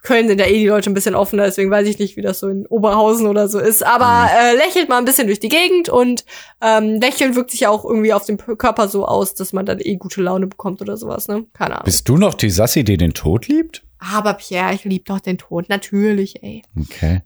[0.05, 2.39] Köln sind ja eh die Leute ein bisschen offener, deswegen weiß ich nicht, wie das
[2.39, 3.85] so in Oberhausen oder so ist.
[3.85, 6.27] Aber äh, lächelt mal ein bisschen durch die Gegend und
[6.61, 9.81] ähm, Lächeln wirkt sich ja auch irgendwie auf den Körper so aus, dass man dann
[9.81, 11.47] eh gute Laune bekommt oder sowas, ne?
[11.55, 11.87] Keine Ahnung.
[11.87, 13.83] Bist du noch die Sassi, die den Tod liebt?
[13.99, 15.71] Aber Pierre, ich lieb doch den Tod.
[15.71, 16.63] Natürlich, ey.
[16.79, 17.23] Okay.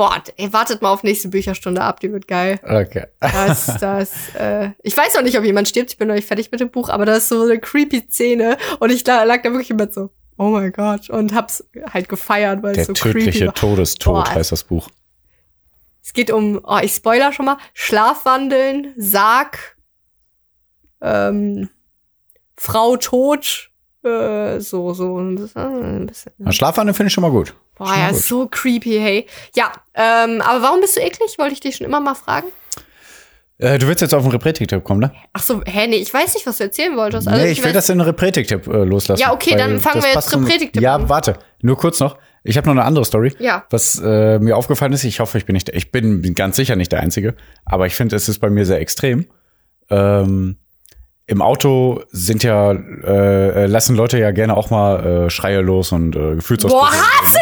[0.00, 2.58] Boah, ey, wartet mal auf nächste Bücherstunde ab, die wird geil.
[2.62, 3.04] Okay.
[3.20, 6.50] Das, das, äh, ich weiß noch nicht, ob jemand stirbt, ich bin noch nicht fertig
[6.50, 9.50] mit dem Buch, aber das ist so eine creepy Szene und ich lag, lag da
[9.50, 10.08] wirklich im Bett so,
[10.38, 13.54] oh mein Gott, und hab's halt gefeiert, weil Der es so creepy tödliche war.
[13.54, 14.34] Todestod Boah.
[14.34, 14.88] heißt das Buch.
[16.02, 19.76] Es geht um, oh, ich spoiler schon mal, Schlafwandeln, Sarg,
[21.02, 21.68] ähm,
[22.56, 23.70] Frau tot,
[24.02, 25.60] äh, so, so, ein bisschen.
[25.60, 26.32] Ein bisschen.
[26.38, 27.54] Na, Schlafwandeln finde ich schon mal gut.
[27.80, 28.20] Boah, ja, gut.
[28.20, 29.26] so creepy, hey.
[29.56, 31.38] Ja, ähm, aber warum bist du eklig?
[31.38, 32.48] Wollte ich dich schon immer mal fragen.
[33.56, 35.12] Äh, du willst jetzt auf den Repretik-Tipp kommen, ne?
[35.32, 37.26] Ach so, hä, nee, ich weiß nicht, was du erzählen wolltest.
[37.26, 39.20] Also, nee, ich, will weiß- das in den Repretik-Tipp äh, loslassen.
[39.20, 42.16] Ja, okay, dann fangen wir jetzt Repretik-Tipp Ja, warte, nur kurz noch.
[42.42, 43.34] Ich habe noch eine andere Story.
[43.38, 43.64] Ja.
[43.70, 46.92] Was äh, mir aufgefallen ist, ich hoffe, ich bin nicht, ich bin ganz sicher nicht
[46.92, 47.34] der Einzige,
[47.66, 49.26] aber ich finde, es ist bei mir sehr extrem.
[49.90, 50.56] Ähm,
[51.26, 55.92] Im Auto sind ja, äh, äh, lassen Leute ja gerne auch mal äh, Schreie los
[55.92, 56.82] und äh, Gefühlsausbrüche.
[56.82, 57.39] Boah, hasse ich!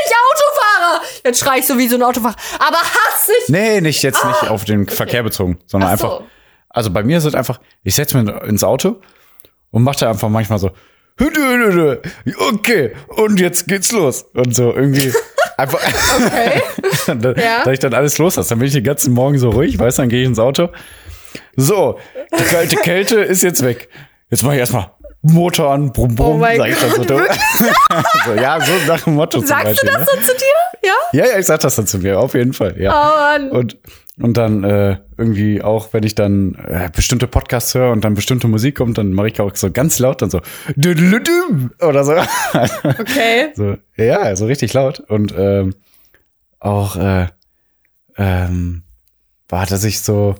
[1.24, 2.36] Jetzt schrei ich so wie so ein Autofahrer.
[2.58, 3.48] Aber hasse ich!
[3.48, 5.96] Nee, nicht jetzt nicht auf den Verkehr bezogen, sondern Ah.
[5.96, 6.06] So.
[6.10, 6.26] einfach.
[6.70, 9.00] Also bei mir ist es einfach, ich setze mich ins Auto
[9.70, 10.70] und mache da einfach manchmal so,
[12.52, 14.24] okay, und jetzt geht's los.
[14.34, 15.12] Und so irgendwie
[15.56, 15.80] einfach.
[16.26, 16.62] Okay.
[17.18, 17.64] da, Ja.
[17.64, 19.98] da ich dann alles los lasse, dann bin ich den ganzen Morgen so ruhig, weißt
[19.98, 20.68] du, dann gehe ich ins Auto.
[21.56, 21.98] So,
[22.38, 23.88] die kalte Kälte ist jetzt weg.
[24.30, 24.90] Jetzt mache ich erstmal
[25.22, 27.02] Motor an, brumm, brumm, Oh sag ich dann so.
[27.02, 27.28] Gott,
[28.24, 28.32] so.
[28.34, 29.90] Ja, so nach dem Motto Sagst Beispiel.
[29.90, 30.22] du das ne?
[30.22, 30.88] so zu dir?
[30.88, 30.94] Ja?
[31.12, 32.80] Ja, ja, ich sag das dann zu mir, auf jeden Fall.
[32.80, 33.36] Ja.
[33.52, 33.56] Oh.
[33.56, 33.78] Und,
[34.20, 38.46] und dann äh, irgendwie auch, wenn ich dann äh, bestimmte Podcasts höre und dann bestimmte
[38.46, 40.40] Musik kommt, dann mache ich auch so ganz laut dann so
[41.80, 42.14] oder so.
[42.84, 43.52] Okay.
[43.54, 45.00] so ja, so richtig laut.
[45.00, 45.74] Und ähm,
[46.60, 47.26] auch äh,
[48.16, 48.84] ähm,
[49.48, 50.36] war, dass ich so,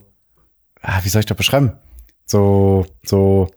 [0.83, 1.73] ah, wie soll ich das beschreiben?
[2.27, 3.51] So, so,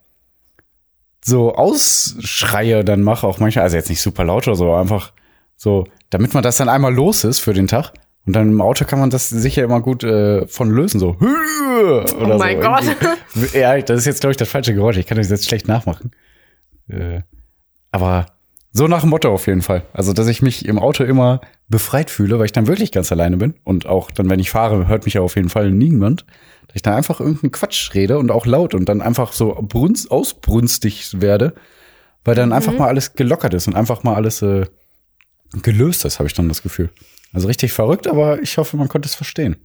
[1.23, 5.12] so Ausschreie dann mache, auch manchmal, also jetzt nicht super laut oder so, einfach
[5.55, 7.93] so, damit man das dann einmal los ist für den Tag.
[8.25, 11.17] Und dann im Auto kann man das sicher immer gut äh, von lösen, so.
[12.19, 12.67] Oder Oh mein so.
[12.67, 12.84] Gott.
[13.34, 13.57] Irgendwie.
[13.57, 14.97] Ja, das ist jetzt, glaube ich, das falsche Geräusch.
[14.97, 16.12] Ich kann das jetzt schlecht nachmachen.
[16.88, 17.21] Äh,
[17.91, 18.27] aber
[18.71, 19.84] so nach dem Motto auf jeden Fall.
[19.93, 23.38] Also, dass ich mich im Auto immer befreit fühle, weil ich dann wirklich ganz alleine
[23.38, 23.55] bin.
[23.63, 26.25] Und auch dann, wenn ich fahre, hört mich ja auf jeden Fall niemand.
[26.67, 30.10] Dass ich dann einfach irgendeinen Quatsch rede und auch laut und dann einfach so brunst,
[30.10, 31.53] ausbrünstig werde,
[32.23, 34.65] weil dann einfach mal alles gelockert ist und einfach mal alles äh,
[35.62, 36.89] gelöst ist, habe ich dann das Gefühl.
[37.34, 39.57] Also richtig verrückt, aber ich hoffe, man konnte es verstehen.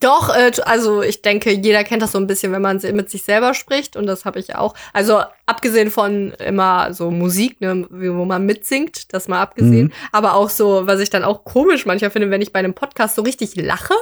[0.00, 3.24] Doch, äh, also ich denke, jeder kennt das so ein bisschen, wenn man mit sich
[3.24, 4.74] selber spricht und das habe ich auch.
[4.92, 9.92] Also abgesehen von immer so Musik, ne, wo man mitsingt, das mal abgesehen, Mhm.
[10.12, 13.16] aber auch so, was ich dann auch komisch manchmal finde, wenn ich bei einem Podcast
[13.16, 13.94] so richtig lache,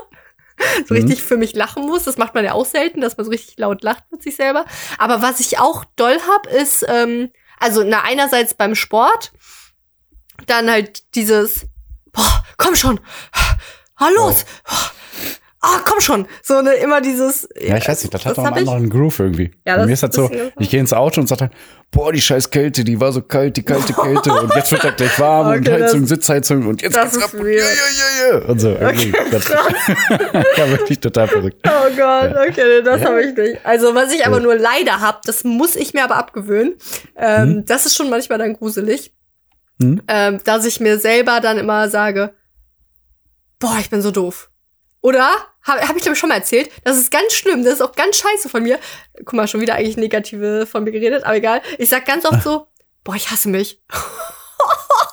[0.86, 1.00] so Mhm.
[1.00, 2.04] richtig für mich lachen muss.
[2.04, 4.66] Das macht man ja auch selten, dass man so richtig laut lacht mit sich selber.
[4.98, 9.32] Aber was ich auch doll hab, ist, ähm, also na einerseits beim Sport,
[10.46, 11.66] dann halt dieses,
[12.12, 13.00] boah, komm schon,
[13.96, 14.44] ah, los,
[15.66, 16.26] ah, komm schon.
[16.42, 17.48] So eine, immer dieses.
[17.60, 19.50] Ja, ich weiß nicht, das hat das noch einen anderen Groove irgendwie.
[19.66, 21.50] Ja, Bei das mir ist das so, ich gehe ins Auto und sage dann,
[21.90, 24.96] boah, die scheiß Kälte, die war so kalt, die kalte Kälte und jetzt wird das
[24.96, 27.52] gleich warm und Okay, Heizung, das- Sitzheizung und jetzt das geht's ist ab und, ja,
[27.52, 28.44] ja, ja, ja.
[28.46, 28.68] und so.
[28.70, 29.48] Irgendwie ganz-
[30.56, 31.58] ja, wirklich total verrückt.
[31.66, 33.08] Oh Gott, okay, nee, das Ja.
[33.08, 33.64] habe ich nicht.
[33.64, 34.42] Also, was ich aber Ja.
[34.42, 36.74] nur leider hab, das muss ich mir aber abgewöhnen.
[37.16, 39.12] Ähm, Das ist schon manchmal dann gruselig,
[39.80, 40.00] Hm?
[40.08, 42.32] ähm, dass ich mir selber dann immer sage,
[43.58, 44.50] boah, ich bin so doof.
[45.02, 45.28] Oder?
[45.66, 46.70] Habe hab ich glaube ich schon mal erzählt.
[46.84, 47.64] Das ist ganz schlimm.
[47.64, 48.78] Das ist auch ganz scheiße von mir.
[49.18, 51.62] Guck mal, schon wieder eigentlich negative von mir geredet, aber egal.
[51.78, 52.68] Ich sag ganz oft so,
[53.04, 53.80] boah, ich hasse mich.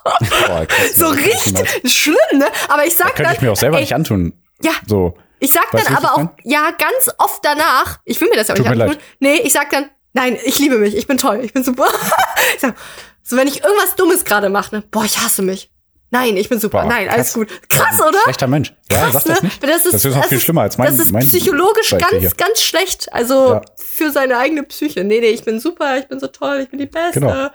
[0.03, 2.47] Boah, So richtig schlimm, ne?
[2.67, 4.33] Aber ich Da sag könnte dann, ich mir auch selber ey, nicht antun.
[4.61, 4.71] Ja.
[4.85, 5.15] So.
[5.39, 8.53] Ich sag Weißt dann aber auch, ja, ganz oft danach, ich will mir das ja
[8.53, 8.97] auch Tut nicht antun.
[9.19, 11.87] Nee, ich sag dann, nein, ich liebe mich, ich bin toll, ich bin super.
[12.55, 12.75] ich sag,
[13.21, 15.72] so, wenn ich irgendwas Dummes gerade mache, ne, boah, ich hasse mich.
[16.13, 16.83] Nein, ich bin super.
[16.83, 17.49] Boah, nein, alles gut.
[17.69, 18.19] Krass, oder?
[18.23, 18.73] Schlechter Mensch.
[18.91, 19.47] Ja, Krass, das ne?
[19.49, 19.63] nicht.
[19.63, 22.21] Das ist, das ist noch viel schlimmer als mein Das ist mein psychologisch Seite ganz,
[22.21, 22.29] hier.
[22.37, 23.11] ganz schlecht.
[23.11, 23.61] Also Ja.
[23.75, 25.03] für seine eigene Psyche.
[25.03, 27.19] Nee, nee, ich bin super, ich bin so toll, ich bin die Beste.
[27.19, 27.47] Genau.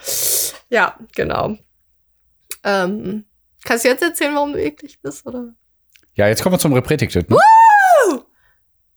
[0.70, 1.56] Ja, genau.
[2.64, 3.24] Ähm,
[3.64, 5.54] kannst du jetzt erzählen, warum du eklig bist, oder?
[6.14, 7.30] Ja, jetzt kommen wir zum Repretik-Tipp.
[7.30, 7.36] Ne?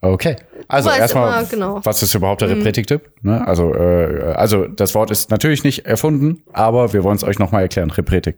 [0.04, 0.36] Okay.
[0.68, 1.80] Also erstmal, genau.
[1.84, 2.56] was ist überhaupt der Mhm.
[2.56, 3.12] Repretik-Tipp?
[3.22, 3.46] Ne?
[3.46, 7.62] Also, äh, also das Wort ist natürlich nicht erfunden, aber wir wollen es euch nochmal
[7.62, 7.92] erklären.
[7.92, 8.38] Repretik.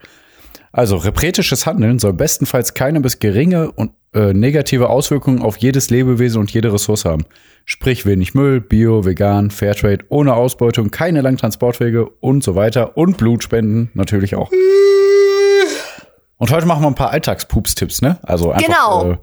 [0.76, 6.42] Also repretisches Handeln soll bestenfalls keine bis geringe und äh, negative Auswirkungen auf jedes Lebewesen
[6.42, 7.26] und jede Ressource haben.
[7.64, 13.18] Sprich wenig Müll, Bio, Vegan, Fairtrade, ohne Ausbeutung, keine langen Transportwege und so weiter und
[13.18, 14.52] Blutspenden natürlich auch.
[16.38, 18.18] Und heute machen wir ein paar Alltagspups-Tipps, ne?
[18.24, 19.12] Also einfach, Genau.
[19.12, 19.18] Äh,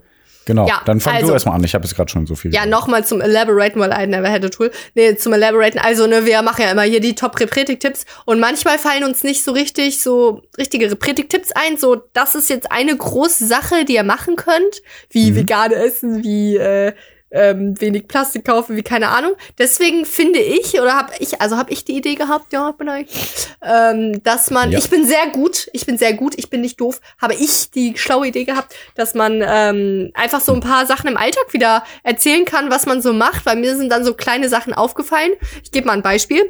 [0.47, 0.67] genau.
[0.67, 1.65] Ja, Dann fang du also- erstmal an.
[1.65, 2.53] Ich habe jetzt gerade schon so viel.
[2.55, 4.71] Ja, nochmal zum Elaboraten, weil I never had a tool.
[4.95, 5.79] Nee, zum Elaboraten.
[5.79, 9.53] Also, ne, wir machen ja immer hier die Top-Repretik-Tipps und manchmal fallen uns nicht so
[9.53, 11.77] richtig so richtige Repretik-Tipps ein.
[11.77, 15.37] So, das ist jetzt eine große Sache, die ihr machen könnt, wie Mhm.
[15.37, 16.93] vegane Essen, wie äh,
[17.33, 19.33] ähm, wenig Plastik kaufen, wie keine Ahnung.
[19.59, 23.47] Deswegen finde ich, oder habe ich, also habe ich die Idee gehabt, ja, bin ich,
[23.63, 24.79] ähm, dass man, Ja.
[24.79, 27.97] ich bin sehr gut, ich bin sehr gut, ich bin nicht doof, habe ich die
[27.97, 32.45] schlaue Idee gehabt, dass man ähm, einfach so ein paar Sachen im Alltag wieder erzählen
[32.45, 35.33] kann, was man so macht, weil mir sind dann so kleine Sachen aufgefallen.
[35.63, 36.43] Ich gebe mal ein Beispiel.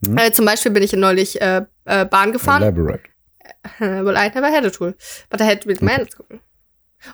[0.00, 0.18] Mhm.
[0.18, 2.62] Äh, zum Beispiel bin ich neulich äh, äh, Bahn gefahren.
[2.62, 3.02] Elaborate.
[3.78, 4.94] well, I never had a tool.
[5.30, 6.06] But I had with man.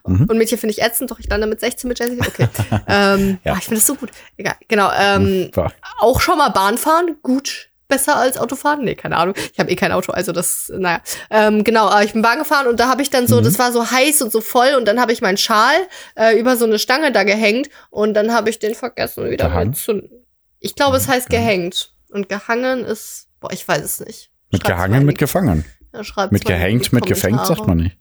[0.06, 0.24] Mhm.
[0.26, 2.26] Und Mädchen finde ich ätzend, doch ich lande mit 16 mit Jessica.
[2.26, 2.48] Okay.
[2.88, 3.52] ähm, Ja.
[3.54, 4.10] ah, ich finde das so gut.
[4.36, 4.54] Egal.
[4.68, 4.90] Genau.
[4.98, 7.68] Ähm, War- auch schon mal Bahn fahren, gut.
[7.88, 8.84] Besser als Autofahren?
[8.84, 9.34] Nee, keine Ahnung.
[9.52, 11.00] Ich habe eh kein Auto, also das, naja.
[11.28, 13.44] Ähm, genau, aber ich bin Bahn gefahren und da habe ich dann so, Mhm.
[13.44, 15.74] das war so heiß und so voll und dann habe ich meinen Schal
[16.14, 19.70] äh, über so eine Stange da gehängt und dann habe ich den vergessen wieder Gehangen?
[19.70, 20.24] mitzuzünden.
[20.60, 21.92] Ich glaube, es heißt gehängt.
[22.12, 24.30] Und gehangen ist, boah, ich weiß es nicht.
[24.52, 25.64] Mit Schreibt's gehangen, mit gefangen.
[25.92, 27.96] ja, Mit gehängt, mit gefängt sagt man nicht.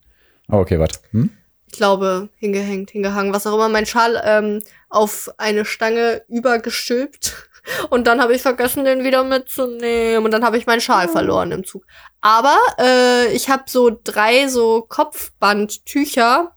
[0.52, 1.00] Oh, okay, warte.
[1.12, 1.32] Hm?
[1.72, 7.48] Ich glaube, hingehängt, hingehangen, was auch immer, mein Schal ähm, auf eine Stange übergestülpt.
[7.92, 10.26] Und dann habe ich vergessen, den wieder mitzunehmen.
[10.26, 11.12] Und dann habe ich meinen Schal Oh.
[11.12, 11.86] verloren im Zug.
[12.22, 16.56] Aber äh, ich habe so drei so Kopfbandtücher.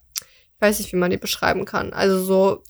[0.56, 1.92] Ich weiß nicht, wie man die beschreiben kann.
[1.92, 2.62] Also so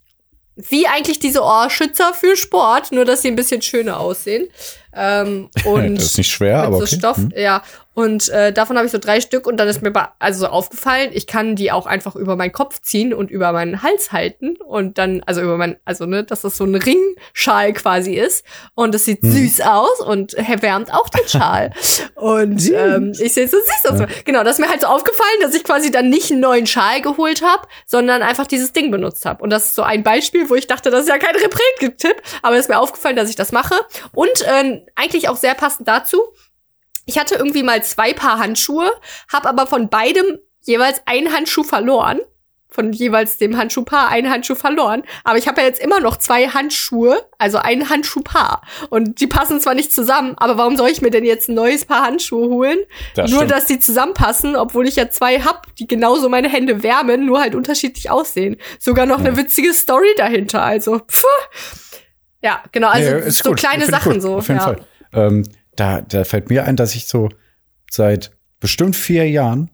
[0.56, 4.48] wie eigentlich diese Ohrschützer für Sport, nur dass sie ein bisschen schöner aussehen.
[4.94, 6.96] Ähm, und das ist nicht schwer, aber so okay.
[6.98, 7.32] Stoff, Hm?
[7.36, 7.62] ja.
[7.94, 11.10] Und äh, davon habe ich so drei Stück und dann ist mir also so aufgefallen,
[11.12, 14.98] ich kann die auch einfach über meinen Kopf ziehen und über meinen Hals halten und
[14.98, 19.04] dann, also über mein, also ne, dass das so ein Ringschal quasi ist und es
[19.04, 19.30] sieht Hm.
[19.30, 21.72] süß aus und wärmt auch den Schal.
[22.16, 24.08] und ähm, ich sehe so süß aus.
[24.24, 27.02] Genau, das ist mir halt so aufgefallen, dass ich quasi dann nicht einen neuen Schal
[27.02, 29.42] geholt habe, sondern einfach dieses Ding benutzt habe.
[29.42, 32.56] Und das ist so ein Beispiel, wo ich dachte, das ist ja kein Repräg-Tipp, aber
[32.56, 33.74] es ist mir aufgefallen, dass ich das mache.
[34.12, 36.22] Und ähm, eigentlich auch sehr passend dazu,
[37.06, 38.90] ich hatte irgendwie mal zwei Paar Handschuhe,
[39.32, 42.20] habe aber von beidem jeweils einen Handschuh verloren.
[42.68, 45.02] Von jeweils dem Handschuhpaar einen Handschuh verloren.
[45.24, 48.62] Aber ich habe ja jetzt immer noch zwei Handschuhe, also ein Handschuhpaar.
[48.88, 51.84] Und die passen zwar nicht zusammen, aber warum soll ich mir denn jetzt ein neues
[51.84, 52.78] Paar Handschuhe holen?
[53.14, 53.50] Das nur, stimmt.
[53.50, 57.54] dass die zusammenpassen, obwohl ich ja zwei hab, die genauso meine Hände wärmen, nur halt
[57.54, 58.56] unterschiedlich aussehen.
[58.78, 59.26] Sogar noch Ja.
[59.26, 60.62] eine witzige Story dahinter.
[60.62, 61.26] Also, pfuh.
[62.42, 63.58] Ja, genau, also Nee, so gut.
[63.58, 64.22] kleine Sachen gut.
[64.22, 64.36] so.
[64.36, 64.64] Auf jeden ja.
[64.64, 64.80] Fall.
[65.12, 65.42] Ähm,
[65.76, 67.28] da, da fällt mir ein, dass ich so
[67.90, 68.30] seit
[68.60, 69.70] bestimmt vier Jahren,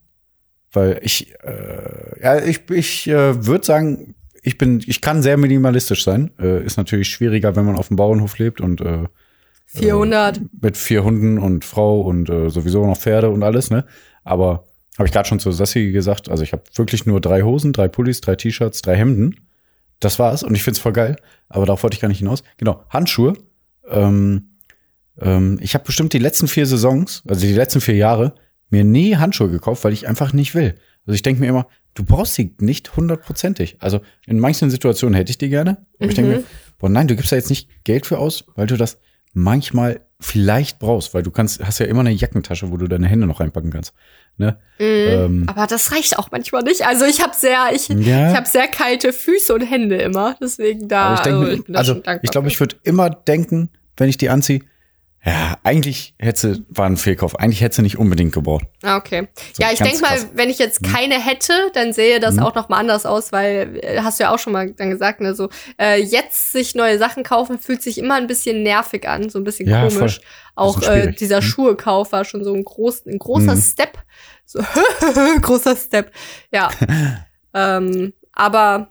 [0.72, 6.04] weil ich, äh, ja, ich, ich äh, würde sagen, ich bin, ich kann sehr minimalistisch
[6.04, 6.30] sein.
[6.38, 9.04] Äh, ist natürlich schwieriger, wenn man auf dem Bauernhof lebt und äh,
[9.66, 10.40] 400.
[10.60, 13.84] mit vier Hunden und Frau und äh, sowieso noch Pferde und alles, ne?
[14.24, 14.64] Aber
[14.96, 17.88] habe ich gerade schon zu Sassi gesagt, also ich habe wirklich nur drei Hosen, drei
[17.88, 19.36] Pullis, drei T-Shirts, drei Hemden.
[20.00, 21.16] Das war's und ich find's voll geil,
[21.48, 22.42] aber darauf wollte ich gar nicht hinaus.
[22.56, 23.34] Genau, Handschuhe.
[23.88, 24.57] Ähm,
[25.20, 28.34] ähm, ich habe bestimmt die letzten vier Saisons, also die letzten vier Jahre,
[28.70, 30.74] mir nie Handschuhe gekauft, weil ich einfach nicht will.
[31.06, 33.76] Also ich denke mir immer, du brauchst sie nicht hundertprozentig.
[33.80, 35.86] Also in manchen Situationen hätte ich die gerne.
[35.98, 36.44] Aber ich denke mir,
[36.78, 38.98] boah, nein, du gibst da jetzt nicht Geld für aus, weil du das
[39.32, 43.26] manchmal vielleicht brauchst, weil du kannst, hast ja immer eine Jackentasche, wo du deine Hände
[43.26, 43.94] noch reinpacken kannst.
[44.36, 44.58] Ne?
[44.78, 46.86] Ähm, Aber das reicht auch manchmal nicht.
[46.86, 48.30] Also ich habe sehr, ich, Ja.
[48.30, 50.36] ich habe sehr kalte Füße und Hände immer.
[50.42, 51.14] Deswegen da.
[51.14, 54.16] ich also bin da also schon dankbar ich glaube, ich würde immer denken, wenn ich
[54.16, 54.60] die anziehe,
[55.28, 57.38] ja, eigentlich hätte war ein Fehlkauf.
[57.38, 58.66] Eigentlich hätte sie nicht unbedingt gebraucht.
[58.82, 59.28] Ah, okay.
[59.52, 60.18] So, ja, ich denke mal.
[60.18, 60.26] Mhm.
[60.34, 64.00] wenn ich jetzt keine hätte, dann sähe das auch noch mal anders aus, weil äh,
[64.02, 65.48] hast du ja auch schon mal dann gesagt, ne, so
[65.80, 69.44] äh, jetzt sich neue Sachen kaufen fühlt sich immer ein bisschen nervig an, so ein
[69.44, 70.16] bisschen Ja, komisch.
[70.18, 70.24] voll.
[70.54, 71.42] Auch äh, dieser Mhm.
[71.42, 73.60] Schuhekauf war schon so ein groß, ein großer Mhm.
[73.60, 73.98] Step,
[74.44, 74.60] so
[75.42, 76.10] großer Step.
[76.52, 76.70] Ja.
[77.54, 78.90] ähm, aber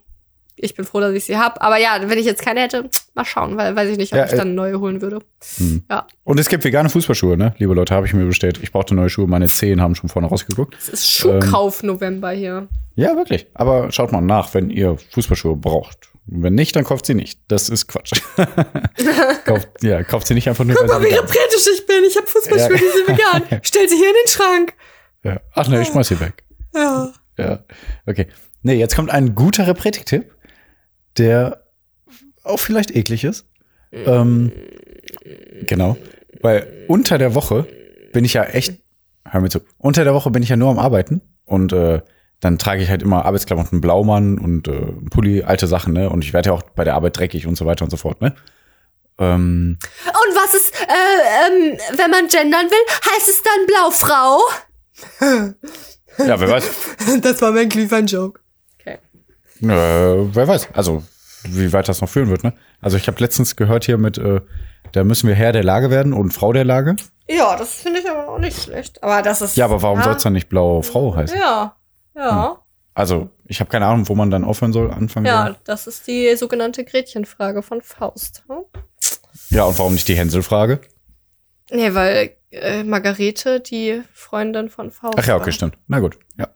[0.58, 1.64] ich bin froh, dass ich sie hab.
[1.64, 4.26] Aber ja, wenn ich jetzt keine hätte, mal schauen, weil weiß ich nicht, ob Ja,
[4.26, 5.20] ich äh, dann neue holen würde.
[5.60, 5.84] Mhm.
[5.90, 6.06] Ja.
[6.24, 7.54] Und es gibt vegane Fußballschuhe, ne?
[7.58, 8.60] Liebe Leute, habe ich mir bestellt.
[8.62, 9.28] Ich brauchte neue Schuhe.
[9.28, 10.76] Meine Zehen haben schon vorne rausgeguckt.
[10.78, 12.68] Es ist Schuhkauf November hier.
[12.96, 13.48] Ja, wirklich.
[13.54, 16.10] Aber schaut mal nach, wenn ihr Fußballschuhe braucht.
[16.26, 17.40] Wenn nicht, dann kauft sie nicht.
[17.48, 18.12] Das ist Quatsch.
[19.46, 22.04] kauft, ja, kauft sie nicht einfach nur, Guck mal, wie repretisch ich bin.
[22.08, 22.78] Ich habe Fußballschuhe, Ja.
[22.78, 23.08] die sind
[23.48, 23.60] vegan.
[23.64, 24.74] Stell sie hier in den Schrank.
[25.24, 25.40] ja.
[25.54, 26.44] Ach ne, ich schmeiß sie weg.
[26.76, 27.12] Ja.
[27.38, 27.60] Ja.
[28.06, 28.28] Okay.
[28.64, 30.34] Nee, jetzt kommt ein guter Repretik-Tipp,
[31.18, 31.64] der
[32.44, 33.46] auch vielleicht eklig ist.
[33.92, 34.52] Ähm,
[35.66, 35.98] genau.
[36.42, 37.68] Weil unter der Woche
[38.14, 38.82] bin ich ja echt,
[39.26, 42.02] hör mir zu, unter der Woche bin ich ja nur am Arbeiten und äh,
[42.40, 46.10] dann trage ich halt immer Arbeitsklamotten, Blaumann und äh, Pulli, alte Sachen, ne?
[46.10, 48.22] Und ich werde ja auch bei der Arbeit dreckig und so weiter und so fort,
[48.22, 48.36] ne?
[49.18, 54.40] Ähm, Und was ist, äh, ähm, wenn man gendern will, heißt es dann Blaufrau?
[56.28, 56.70] ja, wer weiß.
[57.22, 58.40] Das war mein Glühwein-Joke.
[59.62, 60.70] Äh, wer weiß.
[60.74, 61.04] Also,
[61.44, 62.54] wie weit das noch führen wird, ne?
[62.82, 64.42] Also, ich habe letztens gehört hier mit, äh,
[64.92, 66.96] da müssen wir Herr der Lage werden und Frau der Lage.
[67.30, 69.04] Ja, das finde ich aber auch nicht schlecht.
[69.04, 69.58] Aber das ist.
[69.58, 71.38] Ja, aber warum ja, soll es dann nicht blaue Frau heißen?
[71.38, 71.76] Ja.
[72.16, 72.64] Ja.
[72.94, 75.56] Also, ich habe keine Ahnung, wo man dann aufhören soll, anfangen Ja, soll.
[75.66, 78.44] das ist die sogenannte Gretchenfrage von Faust.
[78.48, 78.64] Hm?
[79.52, 80.82] Ja, und warum nicht die Hänselfrage?
[81.70, 85.52] Nee, weil äh, Margarete die Freundin von Faust Ach ja, okay, war.
[85.52, 85.78] stimmt.
[85.88, 86.48] Na gut, ja.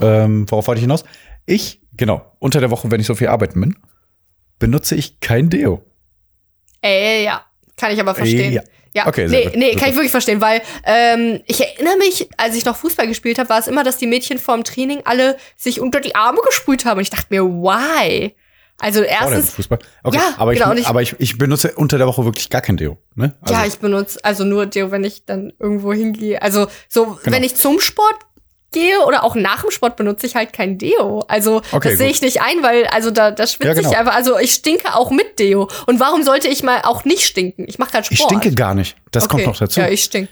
[0.00, 1.02] Ähm, worauf wollte ich hinaus?
[1.44, 3.76] Ich, genau, unter der Woche, wenn ich so viel arbeiten bin,
[4.58, 5.82] benutze ich kein Deo.
[6.80, 7.42] Ey, ja.
[7.76, 8.52] Kann ich aber verstehen.
[8.52, 8.62] Ja.
[8.94, 9.56] Ja, Okay, nee, gut.
[9.56, 13.38] nee, kann ich wirklich verstehen, weil ähm, ich erinnere mich, als ich noch Fußball gespielt
[13.38, 16.84] habe, war es immer, dass die Mädchen vorm Training alle sich unter die Arme gesprüht
[16.84, 16.98] haben.
[16.98, 18.36] Und ich dachte mir, why?
[18.78, 19.78] Also erstens, Fußball.
[20.02, 22.60] Okay, Ja, aber, genau, ich, ich- aber ich, ich benutze unter der Woche wirklich gar
[22.60, 22.98] kein Deo.
[23.14, 23.34] Ne?
[23.40, 26.42] Also, ja, ich benutze also nur Deo, wenn ich dann irgendwo hingehe.
[26.42, 27.34] Also so, Genau.
[27.36, 28.16] wenn ich zum Sport
[28.72, 31.20] gehe oder auch nach dem Sport benutze ich halt kein Deo.
[31.28, 33.90] Also Okay, das sehe ich nicht ein, weil also da, da schwitze Ja, genau.
[33.90, 34.14] ich einfach.
[34.14, 35.68] Also ich stinke auch mit Deo.
[35.86, 37.66] Und warum sollte ich mal auch nicht stinken?
[37.68, 38.18] Ich mache gerade Sport.
[38.18, 38.96] ich stinke gar nicht.
[39.10, 39.50] Das kommt Okay.
[39.50, 39.80] noch dazu.
[39.80, 40.28] Ja, ich stink.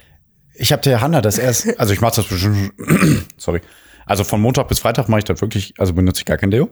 [0.55, 2.73] Ich habe der Hanna das erst, also ich mache das bestimmt,
[3.39, 3.61] sorry.
[4.07, 6.69] Also von Montag bis Freitag mache ich das wirklich, also benutze ich gar kein Deo.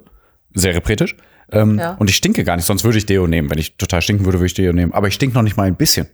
[0.55, 1.17] Sehr repretisch.
[1.53, 1.93] Ähm, Ja.
[1.99, 3.51] Und ich stinke gar nicht, sonst würde ich Deo nehmen.
[3.51, 4.93] Wenn ich total stinken würde, würde ich Deo nehmen.
[4.93, 6.09] Aber ich stink noch nicht mal ein bisschen.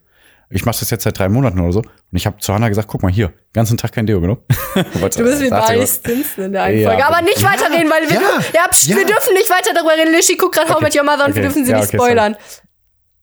[0.50, 1.80] Ich mache das jetzt seit drei Monaten oder so.
[1.80, 4.42] Und ich habe zu Hanna gesagt, guck mal hier, ganzen Tag kein Deo genommen.
[4.74, 7.06] Du bist wie Barney Stinson in der einen Ja, Folge.
[7.06, 8.96] Aber nicht ja, weiterreden, weil wir, ja, dür- ja, pst, ja.
[8.96, 10.12] wir dürfen nicht weiter darüber reden.
[10.12, 11.88] Lishi guckt gerade How Okay, Met Your Mother und wir okay, dürfen sie ja, nicht
[11.88, 12.10] okay, sorry.
[12.10, 12.36] spoilern.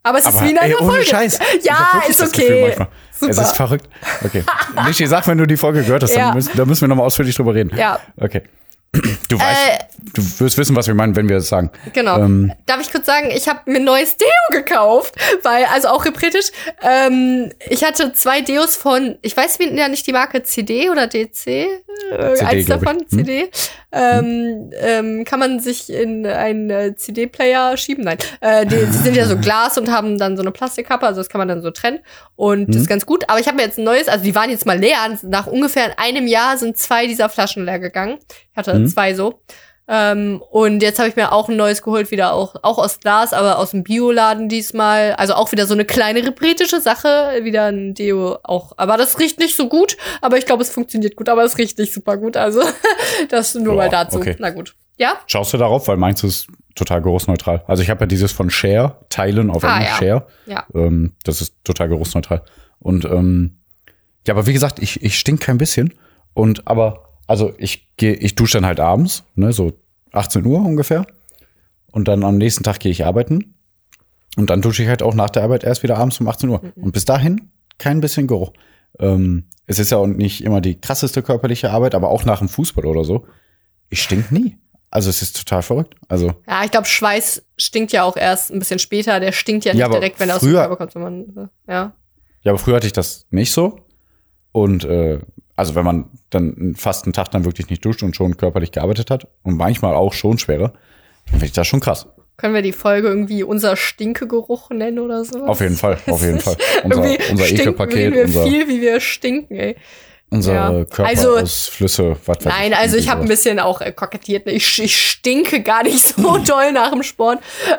[0.04, 1.06] Aber es ist Aber wie in einer ey, ohne Folge.
[1.06, 1.40] Scheiß.
[1.64, 2.66] Ja, ist okay.
[2.68, 2.88] manchmal.
[3.12, 3.42] Es Super.
[3.44, 3.90] ist verrückt.
[4.26, 4.44] Okay.
[4.88, 6.28] Nischi, sag, wenn du die Folge gehört hast, Ja.
[6.28, 7.72] dann müssen, da müssen wir nochmal ausführlich drüber reden.
[7.78, 8.00] Ja.
[8.18, 8.42] Okay.
[8.94, 9.78] Du weißt, Äh,
[10.16, 11.72] du wirst wissen, was wir meinen, wenn wir das sagen.
[11.94, 12.18] Genau.
[12.20, 16.04] Ähm, Darf ich kurz sagen, ich habe mir ein neues Deo gekauft, weil, also auch
[16.04, 16.48] repretisch,
[16.82, 21.08] ähm, ich hatte zwei Deos von, ich weiß wie- ja nicht die Marke CD oder
[21.08, 21.68] DC, äh,
[22.36, 22.88] CD, eins glaub ich.
[22.88, 23.08] davon, Hm?
[23.10, 23.50] CD.
[23.94, 28.04] Ähm, ähm, kann man sich in einen äh, CD-Player schieben?
[28.06, 28.18] Nein.
[28.42, 31.30] Äh, die, die sind ja so Glas und haben dann so eine Plastikkappe, also das
[31.30, 32.00] kann man dann so trennen.
[32.36, 32.82] Und das Hm?
[32.84, 33.30] ist ganz gut.
[33.30, 34.98] Aber ich habe mir jetzt ein neues, also die waren jetzt mal leer.
[35.24, 38.18] Nach ungefähr einem Jahr sind zwei dieser Flaschen leer gegangen.
[38.52, 38.88] Ich hatte Hm?
[38.90, 39.42] zwei so.
[39.88, 43.34] Ähm, und jetzt habe ich mir auch ein neues geholt, wieder auch, auch aus Glas,
[43.34, 45.14] aber aus dem Bioladen diesmal.
[45.16, 48.72] Also auch wieder so eine kleine repretische Sache, wieder ein Deo auch.
[48.78, 51.78] Aber das riecht nicht so gut, aber ich glaube, es funktioniert gut, aber es riecht
[51.78, 52.38] nicht super gut.
[52.38, 52.62] Also
[53.30, 54.20] das nur Boah, mal dazu.
[54.20, 54.36] okay.
[54.40, 54.76] Na gut.
[54.98, 55.16] Ja?
[55.26, 57.64] Schaust du darauf, weil meins ist total geruchsneutral.
[57.68, 59.96] Also ich habe ja dieses von Share, Teilen auf Ah, Englisch ja.
[59.98, 60.28] Share.
[60.46, 60.66] Ja.
[60.74, 62.44] Ähm, das ist total geruchsneutral.
[62.80, 63.58] Und ähm,
[64.26, 65.96] ja, aber wie gesagt, ich, ich stink kein bisschen.
[66.34, 69.72] Und aber, also ich gehe, ich dusche dann halt abends, ne, so
[70.12, 71.08] 18 Uhr ungefähr.
[71.94, 73.56] Und dann am nächsten Tag gehe ich arbeiten.
[74.38, 76.62] Und dann dusche ich halt auch nach der Arbeit erst wieder abends um 18 Uhr.
[76.76, 78.52] Und bis dahin kein bisschen Geruch.
[79.00, 82.50] Ähm, es ist ja auch nicht immer die krasseste körperliche Arbeit, aber auch nach dem
[82.50, 83.26] Fußball oder so.
[83.90, 84.58] Ich stink nie.
[84.90, 85.96] Also es ist total verrückt.
[86.10, 89.22] Also Ja, ich glaube, Schweiß stinkt ja auch erst ein bisschen später.
[89.22, 91.94] Der stinkt ja nicht Ja, direkt, wenn er aus dem Körper kommt, wenn man, ja.
[92.44, 93.80] Ja, aber früher hatte ich das nicht so.
[94.52, 95.20] Und äh,
[95.62, 99.12] Also wenn man dann fast einen Tag dann wirklich nicht duscht und schon körperlich gearbeitet
[99.12, 100.70] hat und manchmal auch schon schwerer,
[101.26, 102.08] dann finde ich das schon krass.
[102.38, 105.46] Können wir die Folge irgendwie unser Stinkegeruch nennen oder so?
[105.46, 106.58] Auf jeden Fall, auf jeden Fall.
[106.84, 109.76] Unser, unser Ekelpaket, wir unser, viel, wie wir stinken, ey.
[110.32, 110.68] unser Ja.
[110.70, 110.86] Also-
[111.36, 114.48] Körperausflüsse, was weiß Nein, also ich habe ein bisschen auch äh, kokettiert.
[114.48, 114.54] ne?
[114.54, 117.38] Ich, ich stinke gar nicht so doll nach dem Sport.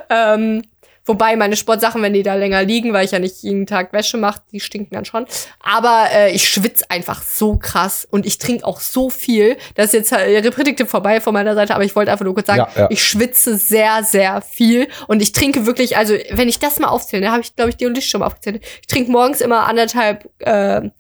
[0.09, 0.63] Ähm,
[1.05, 4.17] wobei meine Sportsachen, wenn die da länger liegen, weil ich ja nicht jeden Tag Wäsche
[4.17, 5.27] mache, die stinken dann schon.
[5.61, 9.57] Aber äh, ich schwitze einfach so krass und ich trinke auch so viel.
[9.75, 12.47] Das ist jetzt äh, reprädiktiv vorbei von meiner Seite, aber ich wollte einfach nur kurz
[12.47, 12.87] sagen, Ja, ja.
[12.91, 17.25] ich schwitze sehr, sehr viel und ich trinke wirklich, also wenn ich das mal aufzähle,
[17.25, 18.63] ne, habe ich, glaube ich, die und dich schon mal aufgezählt.
[18.81, 20.91] Ich trinke morgens immer anderthalb äh,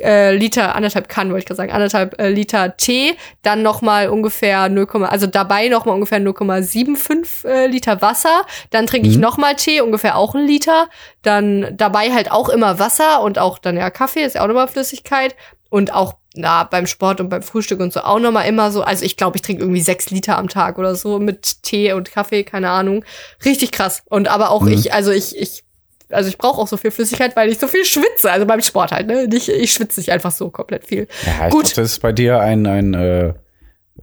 [0.00, 4.08] äh, Liter, anderthalb Kann, wollte ich gerade sagen, anderthalb äh, Liter Tee, dann noch mal
[4.08, 9.22] ungefähr 0, also dabei noch mal ungefähr 0,75 äh, Liter Wasser, dann trinke ich Mhm.
[9.22, 10.88] noch mal Tee, ungefähr auch einen Liter,
[11.22, 14.68] dann dabei halt auch immer Wasser und auch dann ja Kaffee, ist ja auch nochmal
[14.68, 15.34] Flüssigkeit
[15.70, 18.82] und auch na, beim Sport und beim Frühstück und so auch noch mal immer so,
[18.82, 22.12] also ich glaube, ich trinke irgendwie sechs Liter am Tag oder so mit Tee und
[22.12, 23.04] Kaffee, keine Ahnung.
[23.44, 24.02] Richtig krass.
[24.08, 24.68] Und aber auch Mhm.
[24.72, 25.64] ich, also ich, ich
[26.10, 28.30] also ich brauche auch so viel Flüssigkeit, weil ich so viel schwitze.
[28.30, 29.28] Also beim Sport halt, ne?
[29.32, 31.06] Ich, ich schwitze nicht einfach so komplett viel.
[31.26, 31.64] Ja, ich Gut.
[31.64, 33.28] Glaub, das ist bei dir ein, ein, äh,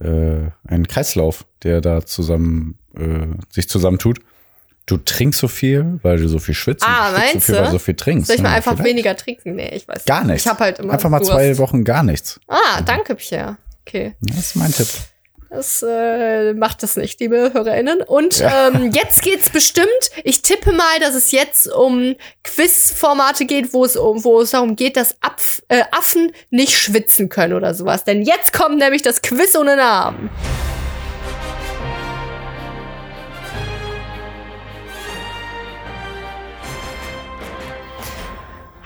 [0.00, 4.18] äh, ein Kreislauf, der da zusammen äh, sich zusammentut.
[4.86, 6.84] Du trinkst so viel, weil du so viel schwitzt.
[6.86, 7.58] Ah, du meinst so viel, du?
[7.60, 8.28] weil du so viel trinkst.
[8.28, 8.88] Soll ich mal Ja, einfach vielleicht.
[8.88, 9.56] weniger trinken?
[9.56, 10.28] Nee, ich weiß Gar nicht.
[10.28, 10.44] nichts.
[10.44, 11.32] Ich habe halt immer Einfach mal Durst.
[11.32, 12.38] zwei Wochen gar nichts.
[12.46, 13.56] Ah, danke, Pierre.
[13.84, 14.14] Okay.
[14.20, 14.86] Das ist mein Tipp.
[15.48, 18.02] Das äh, macht das nicht, liebe HörerInnen.
[18.02, 18.68] Und Ja.
[18.68, 19.86] ähm, jetzt geht's bestimmt.
[20.24, 24.74] Ich tippe mal, dass es jetzt um Quizformate geht, wo es um, wo es darum
[24.76, 28.04] geht, dass Apf äh, Affen nicht schwitzen können oder sowas.
[28.04, 30.30] Denn jetzt kommt nämlich das Quiz ohne Namen.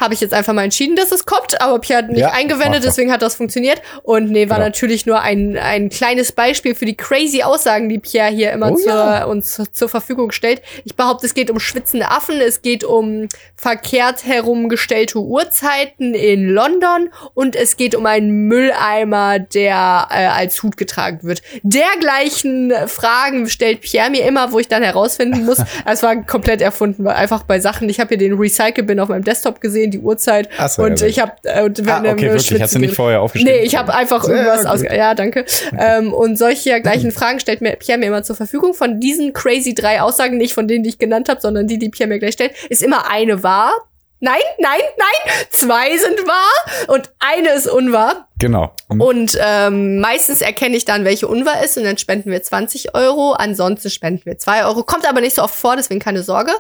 [0.00, 2.82] Habe ich jetzt einfach mal entschieden, dass es kommt, aber Pierre hat nicht Ja, eingewendet,
[2.84, 3.82] deswegen hat das funktioniert.
[4.02, 4.66] Und nee, war Genau.
[4.68, 8.76] natürlich nur ein, ein kleines Beispiel für die crazy Aussagen, die Pierre hier immer Oh
[8.76, 9.24] zur, ja.
[9.24, 10.62] uns zur Verfügung stellt.
[10.84, 17.10] Ich behaupte, es geht um schwitzende Affen, es geht um verkehrt herumgestellte Uhrzeiten in London
[17.34, 21.42] und es geht um einen Mülleimer, der äh, als Hut getragen wird.
[21.62, 27.04] Dergleichen Fragen stellt Pierre mir immer, wo ich dann herausfinden muss, es war komplett erfunden,
[27.04, 30.48] weil einfach bei Sachen, ich habe hier den Recycle-Bin auf meinem Desktop gesehen, die Uhrzeit
[30.58, 32.46] Ach so, und ja, ich habe äh, und Ah, okay, wirklich.
[32.46, 33.52] schwitzen Hast du nicht vorher aufgeschrieben?
[33.54, 34.82] Nee, ich habe einfach Sehr irgendwas aus.
[34.82, 35.44] Ja, danke.
[35.78, 38.74] Ähm, und solche gleichen Fragen stellt mir Pierre mir immer zur Verfügung.
[38.74, 41.88] Von diesen crazy drei Aussagen, nicht von denen, die ich genannt habe, sondern die, die
[41.90, 43.72] Pierre mir gleich stellt, ist immer eine wahr.
[44.20, 45.34] Nein, nein, nein.
[45.48, 48.28] Zwei sind wahr und eine ist unwahr.
[48.38, 48.74] Genau.
[48.88, 53.32] Und ähm, meistens erkenne ich dann, welche unwahr ist und dann spenden wir 20 Euro.
[53.32, 54.82] Ansonsten spenden wir 2 Euro.
[54.82, 56.52] Kommt aber nicht so oft vor, deswegen keine Sorge.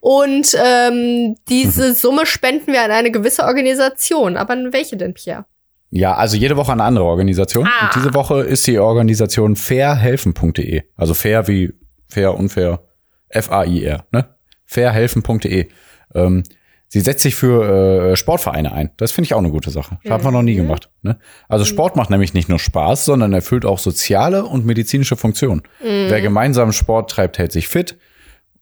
[0.00, 4.36] Und ähm, diese Summe spenden wir an eine gewisse Organisation.
[4.36, 5.44] Aber an welche denn, Pierre?
[5.90, 7.66] Ja, also jede Woche eine andere Organisation.
[7.66, 7.86] Ah.
[7.86, 10.82] Und diese Woche ist die Organisation fairhelfen.de.
[10.96, 11.72] Also fair wie
[12.08, 12.80] fair, unfair,
[13.28, 14.34] F-A-I-R, ne?
[14.66, 15.68] fairhelfen.de.
[16.14, 16.42] Ähm,
[16.88, 18.90] sie setzt sich für äh, Sportvereine ein.
[18.96, 19.98] Das finde ich auch eine gute Sache.
[20.02, 20.62] Das haben wir noch nie Mhm.
[20.66, 20.90] gemacht.
[21.02, 21.18] Ne?
[21.48, 25.62] Also Sport macht nämlich nicht nur Spaß, sondern erfüllt auch soziale und medizinische Funktionen.
[25.82, 26.06] Mhm.
[26.08, 27.96] Wer gemeinsam Sport treibt, hält sich fit.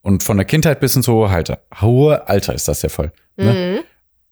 [0.02, 1.60] Und von der Kindheit bis ins hohe Alter.
[1.80, 3.12] Hohe Alter ist das der Fall.
[3.36, 3.52] Ne?
[3.78, 3.84] Mhm.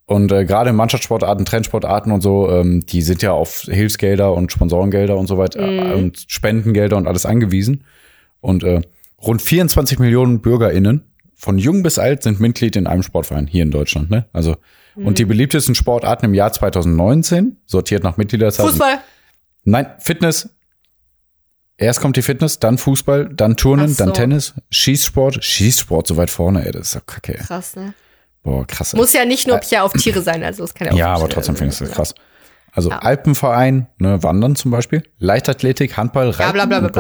[0.06, 4.52] Und äh, gerade in Mannschaftssportarten, Trendsportarten und so, ähm, die sind ja auf Hilfsgelder und
[4.52, 5.78] Sponsorengelder und so weiter Mhm.
[5.78, 7.84] äh, und Spendengelder und alles angewiesen.
[8.40, 8.82] Und äh,
[9.22, 11.04] rund 24 Millionen BürgerInnen
[11.44, 14.10] von jung bis alt sind Mitglied in einem Sportverein hier in Deutschland.
[14.10, 14.26] Ne?
[14.32, 14.56] Also
[14.96, 15.14] und Mhm.
[15.14, 18.68] die beliebtesten Sportarten im Jahr 2019 sortiert nach Mitgliederzahl.
[18.68, 18.98] Fußball.
[19.64, 20.48] Nein, Fitness.
[21.76, 24.04] Erst kommt die Fitness, dann Fußball, dann Turnen, so.
[24.04, 27.36] dann Tennis, Schießsport, Schießsport so weit vorne, ey, das ist doch kacke.
[27.36, 27.44] ey.
[27.44, 27.94] Krass, ne?
[28.44, 28.94] Boah, krass.
[28.94, 29.00] ey.
[29.00, 30.96] Muss ja nicht nur Pierre auf Tiere sein, also es kann ja auch.
[30.98, 32.14] Ja, aber trotzdem finde ich das krass.
[32.70, 32.98] Also Ja.
[33.00, 36.92] Alpenverein, ne, Wandern zum Beispiel, Leichtathletik, Handball, Reiten Ja, bla bla bla und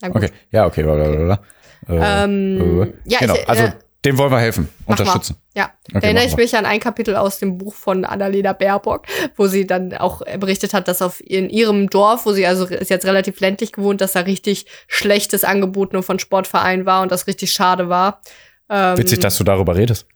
[0.00, 0.08] bla.
[0.10, 1.40] Okay, ja, okay, bla, bla, bla, bla.
[1.86, 3.72] Äh, Ähm, äh, ja, genau, ich, also äh,
[4.04, 5.36] dem wollen wir helfen, Mach unterstützen.
[5.54, 5.60] Mal.
[5.62, 9.06] Ja, Okay, da erinnere ich mich an ein Kapitel aus dem Buch von Annalena Baerbock,
[9.36, 12.90] wo sie dann auch berichtet hat, dass auf in ihrem Dorf, wo sie also ist
[12.90, 17.26] jetzt relativ ländlich gewohnt, dass da richtig schlechtes Angebot nur von Sportvereinen war und das
[17.26, 18.20] richtig schade war.
[18.68, 20.06] Ähm, Witzig, dass du darüber redest.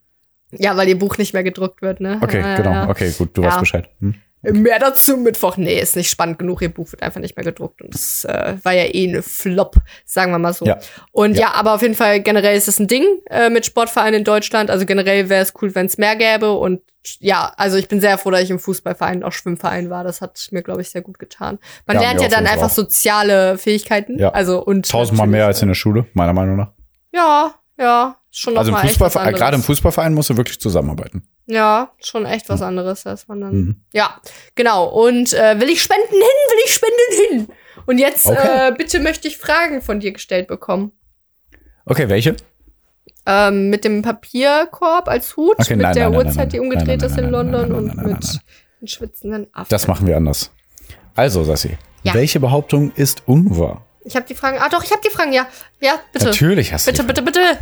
[0.53, 2.18] Ja, weil ihr Buch nicht mehr gedruckt wird, ne?
[2.22, 2.72] Okay, Ja, ja, genau.
[2.72, 2.89] ja.
[2.89, 3.49] Okay, gut, du Ja.
[3.49, 3.89] weißt Bescheid.
[4.01, 4.14] Hm?
[4.43, 5.57] Mehr dazu Mittwoch.
[5.57, 6.62] Nee, ist nicht spannend genug.
[6.62, 7.82] Ihr Buch wird einfach nicht mehr gedruckt.
[7.82, 10.64] Und es äh, war ja eh eine Flop, sagen wir mal so.
[10.64, 10.78] Ja.
[11.12, 11.41] Und ja.
[11.49, 11.53] Ja.
[11.55, 14.70] aber auf jeden Fall generell ist es ein Ding äh, mit Sportvereinen in Deutschland.
[14.70, 16.53] Also generell wäre es cool, wenn es mehr gäbe.
[16.53, 16.82] Und
[17.20, 20.05] ja, also ich bin sehr froh, dass ich im Fußballverein auch Schwimmverein war.
[20.05, 21.59] Das hat mir, glaube ich, sehr gut getan.
[21.86, 22.70] Man Ja, lernt ja dann einfach auch.
[22.74, 24.18] soziale Fähigkeiten.
[24.18, 24.30] Ja.
[24.30, 26.72] Also und Tausendmal mehr als in der Schule, meiner Meinung nach.
[27.12, 29.41] ja, Ja, schon noch Also im mal echt was Fußballverein, anderes.
[29.41, 31.22] gerade im Fußballverein musst du wirklich zusammenarbeiten.
[31.47, 33.55] Ja, schon echt was anderes, als man dann.
[33.55, 33.81] Mhm.
[33.93, 34.20] Ja,
[34.55, 34.87] genau.
[34.89, 37.57] Und äh, will ich spenden hin, will ich spenden hin.
[37.87, 38.68] Und jetzt Okay.
[38.68, 40.93] äh, bitte möchte ich Fragen von dir gestellt bekommen.
[41.87, 42.37] Okay, welche?
[43.24, 46.57] Ähm, mit dem Papierkorb als Hut, Okay, mit nein, der nein, nein, Uhrzeit, nein, die
[46.59, 48.41] nein, umgedreht nein, ist nein, in nein, nein, London nein, und nein, nein, mit nein,
[48.81, 49.68] einem schwitzenden Affen.
[49.70, 50.51] Das machen wir anders.
[51.14, 52.14] Also, Sassi, Ja.
[52.14, 53.85] welche Behauptung ist unwahr?
[54.09, 54.59] Ich habe die Fragen.
[54.59, 55.33] Ah, doch, ich habe die Fragen.
[55.35, 55.47] Ja,
[55.81, 56.25] ja, bitte.
[56.27, 57.59] Natürlich hast du Bitte, die bitte, bitte.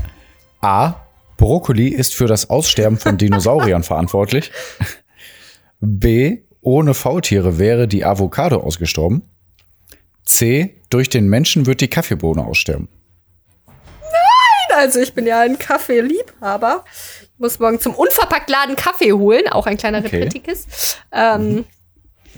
[0.61, 0.95] A.
[1.37, 4.53] Brokkoli ist für das Aussterben von Dinosauriern verantwortlich.
[5.81, 6.39] B.
[6.61, 9.29] Ohne Faultiere wäre die Avocado ausgestorben.
[10.25, 10.81] C.
[10.89, 12.89] Durch den Menschen wird die Kaffeebohne aussterben.
[14.75, 16.85] Also, ich bin ja ein Kaffeeliebhaber.
[17.23, 19.49] Ich muss morgen zum Unverpacktladen Kaffee holen.
[19.49, 20.19] Auch ein kleiner Okay.
[20.19, 20.97] Repetikus.
[21.13, 21.65] Ähm,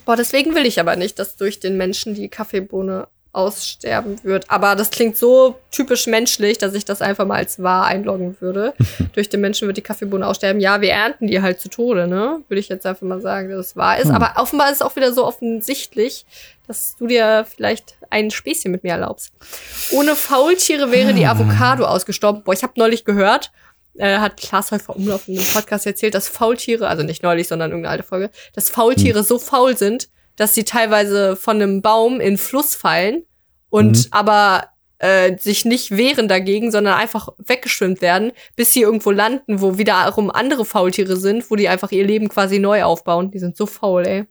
[0.05, 4.51] boah, deswegen will ich aber nicht, dass durch den Menschen die Kaffeebohne aussterben wird.
[4.51, 8.75] Aber das klingt so typisch menschlich, dass ich das einfach mal als wahr einloggen würde.
[9.13, 10.61] durch den Menschen wird die Kaffeebohne aussterben.
[10.61, 12.41] Ja, wir ernten die halt zu Tode, ne?
[12.49, 14.09] Würde ich jetzt einfach mal sagen, dass es wahr ist.
[14.09, 14.15] Hm.
[14.15, 16.27] Aber offenbar ist es auch wieder so offensichtlich,
[16.67, 19.33] dass du dir vielleicht ein Späßchen mit mir erlaubst.
[19.91, 22.43] Ohne Faultiere wäre die Avocado ausgestorben.
[22.43, 23.51] Boah, ich habe neulich gehört,
[23.99, 27.71] äh, hat Klaas Häufer Umlauf in einem Podcast erzählt, dass Faultiere, also nicht neulich, sondern
[27.71, 30.09] irgendeine alte Folge, dass Faultiere so faul sind,
[30.39, 33.25] dass sie teilweise von einem Baum in Fluss fallen
[33.69, 34.05] und Mhm.
[34.13, 34.65] aber
[35.01, 40.31] äh, sich nicht wehren dagegen, sondern einfach weggeschwimmt werden, bis sie irgendwo landen, wo wiederum
[40.31, 43.31] andere Faultiere sind, wo die einfach ihr Leben quasi neu aufbauen.
[43.31, 44.25] Die sind so faul, ey.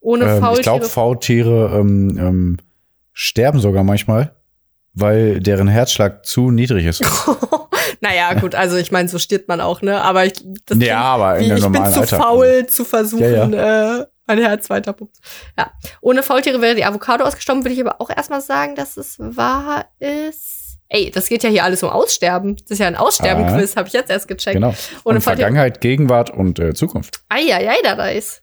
[0.00, 0.62] Ohne Ähm, ich Faultiere.
[0.62, 2.56] glaube, Faultiere ähm, ähm,
[3.12, 4.34] sterben sogar manchmal,
[4.94, 7.02] weil deren Herzschlag zu niedrig ist.
[8.00, 10.02] naja, gut, also ich meine, so stirbt man auch, ne?
[10.02, 10.32] Aber ich,
[10.66, 12.20] das Ja, aber in wie, ich bin zu Alltag.
[12.20, 15.16] faul zu versuchen, Ja, Äh, mein Herz weiter pumpt.
[15.58, 15.72] Ja.
[16.00, 19.86] Ohne Faultiere wäre die Avocado ausgestorben, würde ich aber auch erstmal sagen, dass es wahr
[19.98, 20.78] ist.
[20.88, 22.56] Ey, das geht ja hier alles um Aussterben.
[22.56, 24.54] Das ist ja ein Aussterben-Quiz, habe ich jetzt erst gecheckt.
[24.54, 24.74] Genau.
[25.04, 25.46] Ohne Und Faultiere.
[25.46, 27.22] Vergangenheit, Gegenwart und äh, Zukunft.
[27.30, 28.41] Eieiei, da da ist.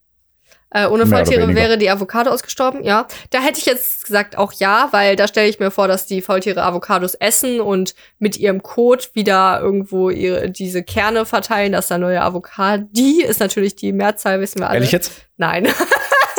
[0.72, 3.08] Äh, ohne Faultiere wäre die Avocado ausgestorben, ja.
[3.32, 6.22] Da hätte ich jetzt gesagt auch ja, weil da stelle ich mir vor, dass die
[6.22, 11.98] Faultiere Avocados essen und mit ihrem Kot wieder irgendwo ihre, diese Kerne verteilen, dass da
[11.98, 14.76] neue Avocadi ist natürlich die Mehrzahl, wissen wir alle.
[14.78, 15.12] Ehrlich jetzt?
[15.38, 15.68] Nein.
[15.68, 15.76] Okay.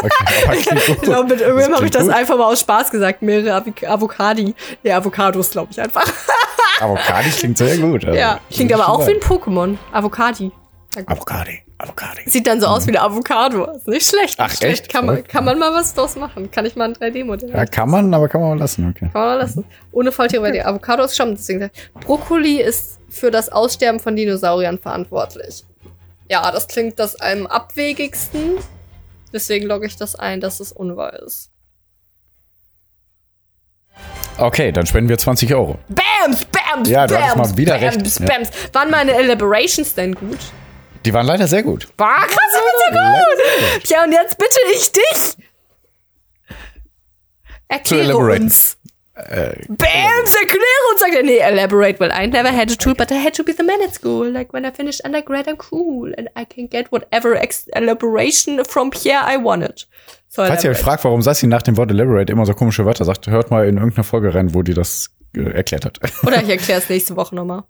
[0.88, 2.12] Ich glaube, mit irgendwem habe ich das gut.
[2.14, 3.20] einfach mal aus Spaß gesagt.
[3.20, 4.54] Mehrere Avoc- Avocadi.
[4.82, 6.10] Nee, Avocados, glaube ich einfach.
[6.80, 8.04] Avocado klingt sehr gut.
[8.06, 8.40] also, ja.
[8.50, 9.76] Klingt aber auch wie ein Pokémon.
[9.92, 10.52] Avocadi.
[10.94, 11.06] sagen.
[11.82, 12.20] Avocado.
[12.26, 13.64] Sieht dann so aus wie eine Avocado.
[13.72, 14.34] Ist nicht schlecht.
[14.38, 14.82] Ach, schlecht.
[14.82, 14.92] echt?
[14.92, 16.50] Kann man, kann man mal was draus machen.
[16.50, 19.10] Kann ich mal ein 3D-Modell Ja, kann man, aber kann man mal lassen, okay.
[19.12, 19.64] Kann man mal lassen.
[19.92, 21.34] Ohne Faultiere wäre die Avocado ausgestorben.
[21.36, 25.64] Deswegen sagt, Brokkoli ist für das Aussterben von Dinosauriern verantwortlich.
[26.28, 28.58] Ja, das klingt das am abwegigsten.
[29.32, 31.50] Deswegen logge ich das ein, dass es unwahr ist.
[34.38, 35.78] Okay, dann spenden wir 20 Euro.
[35.88, 38.28] Bams, bams, Ja, du bams, mal wieder bams, recht.
[38.28, 38.50] Bams.
[38.72, 40.38] Waren meine Elaborations denn gut?
[41.04, 41.88] Die waren leider sehr gut.
[41.96, 43.82] Boah, krass, ich bin so gut.
[43.84, 45.46] Tja, und jetzt bitte ich dich.
[47.68, 48.76] Erkläre uns.
[49.14, 51.00] Äh, Bams, erkläre uns.
[51.00, 52.00] Sagt er, nee, elaborate.
[52.00, 54.30] Well, I never had a tool, but I had to be the man at school.
[54.30, 56.12] Like when I finished undergrad, I'm cool.
[56.16, 57.40] And I can get whatever
[57.74, 59.86] elaboration from Pierre I wanted.
[60.28, 63.04] So falls ihr euch fragt, warum Sassi nach dem Wort Elaborate immer so komische Wörter
[63.04, 65.98] sagt, hört mal in irgendeiner Folge rein, wo die das äh, erklärt hat.
[66.24, 67.64] Oder ich erkläre es nächste Woche nochmal.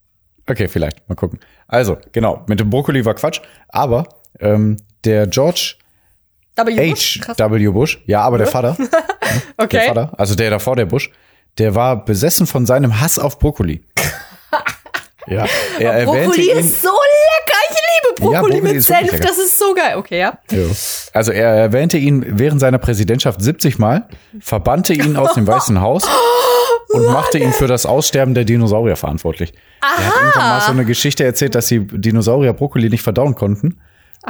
[0.51, 1.09] Okay, vielleicht.
[1.09, 1.39] Mal gucken.
[1.69, 4.09] Also, genau, mit dem Brokkoli war Quatsch, aber
[4.41, 5.77] ähm, der George
[6.57, 6.91] W.
[6.91, 7.21] Bush?
[7.23, 7.37] Krass.
[7.39, 7.69] H.W.
[7.69, 8.77] Bush, ja, aber der Vater,
[9.59, 9.87] der Okay.
[9.87, 11.11] Vater, also der davor, der Bush,
[11.59, 13.83] der war besessen von seinem Hass auf Brokkoli.
[15.29, 15.47] ja,
[15.79, 16.89] er erwähnte Brokkoli ihn, ist so
[18.21, 19.21] Brokkoli, Ja, mit Senf.
[19.21, 19.97] Das ist so geil.
[19.97, 20.39] Okay, ja.
[20.51, 20.59] Ja.
[21.13, 24.09] Also er erwähnte ihn während seiner Präsidentschaft 70 Mal,
[24.41, 26.05] verbannte ihn aus dem Weißen Haus
[26.93, 29.53] und machte ihn für das Aussterben der Dinosaurier verantwortlich.
[29.83, 33.81] Er hat irgendwann mal so eine Geschichte erzählt, dass die Dinosaurier Brokkoli nicht verdauen konnten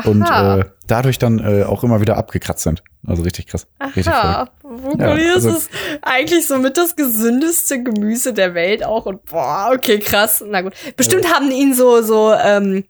[0.04, 0.58] und Aha.
[0.60, 2.82] äh, dadurch dann äh, auch immer wieder abgekratzt sind.
[3.04, 3.66] Also richtig krass.
[3.82, 4.82] Richtig Aha, verrückt.
[4.98, 5.68] Brokkoli Ja, also- ist es
[6.02, 10.44] eigentlich somit das gesündeste Gemüse der Welt auch und boah, okay, krass.
[10.46, 10.74] Na gut.
[10.96, 12.84] Bestimmt haben ihn so, so, ähm,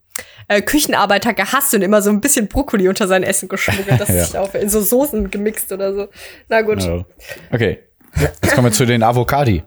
[0.48, 4.24] äh, Küchenarbeiter gehasst und immer so ein bisschen Brokkoli unter sein Essen geschmuggelt, das Ja.
[4.24, 6.08] sich auf in so Soßen gemixt oder so.
[6.48, 6.82] Na gut.
[6.82, 7.04] Ja.
[7.52, 7.78] Okay,
[8.20, 9.62] jetzt kommen wir zu den Avocadi.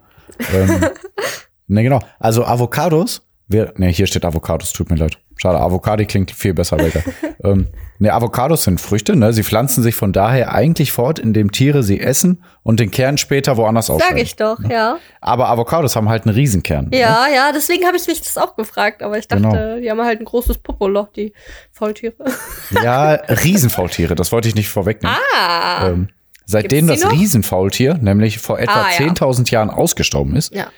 [0.52, 0.80] ähm,
[1.66, 2.00] ne, genau.
[2.18, 5.18] Also Avocados, ne, hier steht Avocados, tut mir leid.
[5.36, 7.02] Schade, Avocadi klingt viel besser lecker.
[7.44, 7.66] ähm,
[7.98, 9.32] ne, Avocados sind Früchte, ne?
[9.32, 13.56] Sie pflanzen sich von daher eigentlich fort, indem Tiere sie essen und den Kern später
[13.56, 14.18] woanders Sag aufschneiden.
[14.22, 14.98] ich doch, ja.
[15.20, 16.88] Aber Avocados haben halt einen Riesenkern.
[16.90, 17.00] Ne?
[17.00, 19.80] Ja, ja, deswegen habe ich mich das auch gefragt, aber ich dachte, Genau.
[19.80, 21.32] die haben halt ein großes Popoloch, die
[21.72, 22.14] Faultiere.
[22.82, 25.16] Ja, Riesenfaultiere, das wollte ich nicht vorwegnehmen.
[25.36, 25.88] Ah.
[25.88, 26.08] Ähm,
[26.46, 27.12] seitdem das noch?
[27.12, 29.06] Riesenfaultier nämlich vor etwa Ah, ja.
[29.08, 30.68] 10.000 Jahren ausgestorben ist, Ja.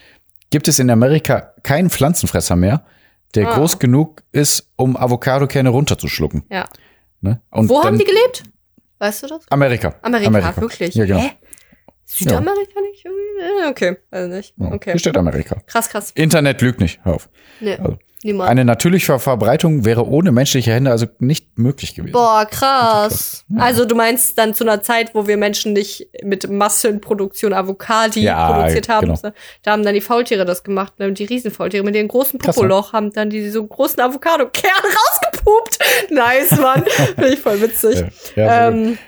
[0.50, 2.84] Gibt es in Amerika keinen Pflanzenfresser mehr,
[3.34, 3.54] der Ah.
[3.56, 6.44] groß genug ist, um Avocadokerne runterzuschlucken.
[6.50, 6.68] Ja.
[7.20, 7.40] Ne?
[7.50, 8.44] Und Wo haben die gelebt?
[8.98, 9.44] Weißt du das?
[9.50, 9.94] Amerika.
[10.02, 10.94] Amerika, wirklich.
[10.94, 11.20] Ja, genau.
[11.20, 11.32] Hä?
[12.04, 13.04] Südamerika nicht?
[13.04, 13.64] irgendwie?
[13.66, 14.54] Äh, Okay, also nicht.
[14.56, 14.92] Ja, Okay.
[14.92, 15.56] Hier steht Amerika.
[15.66, 16.12] Krass, krass.
[16.14, 17.00] Internet lügt nicht.
[17.04, 17.28] Hör auf.
[17.60, 18.50] Nee, Also, niemand.
[18.50, 22.12] Eine natürliche Verbreitung wäre ohne menschliche Hände also nicht möglich gewesen.
[22.12, 23.44] Boah, krass.
[23.56, 28.52] Also du meinst dann zu einer Zeit, wo wir Menschen nicht mit Massenproduktion Avocadi Ja,
[28.52, 29.06] produziert haben.
[29.06, 29.32] genau.
[29.62, 31.12] Da haben dann die Faultiere das gemacht, ne?
[31.12, 32.46] die Riesenfaultiere mit ihren großen ne?
[32.46, 34.72] Popoloch haben dann die so großen Avocado-Kern
[35.22, 35.78] rausgepupt.
[36.10, 36.84] Nice, Mann.
[37.14, 38.04] Finde ich voll witzig.
[38.36, 38.98] Ja, ja, ähm,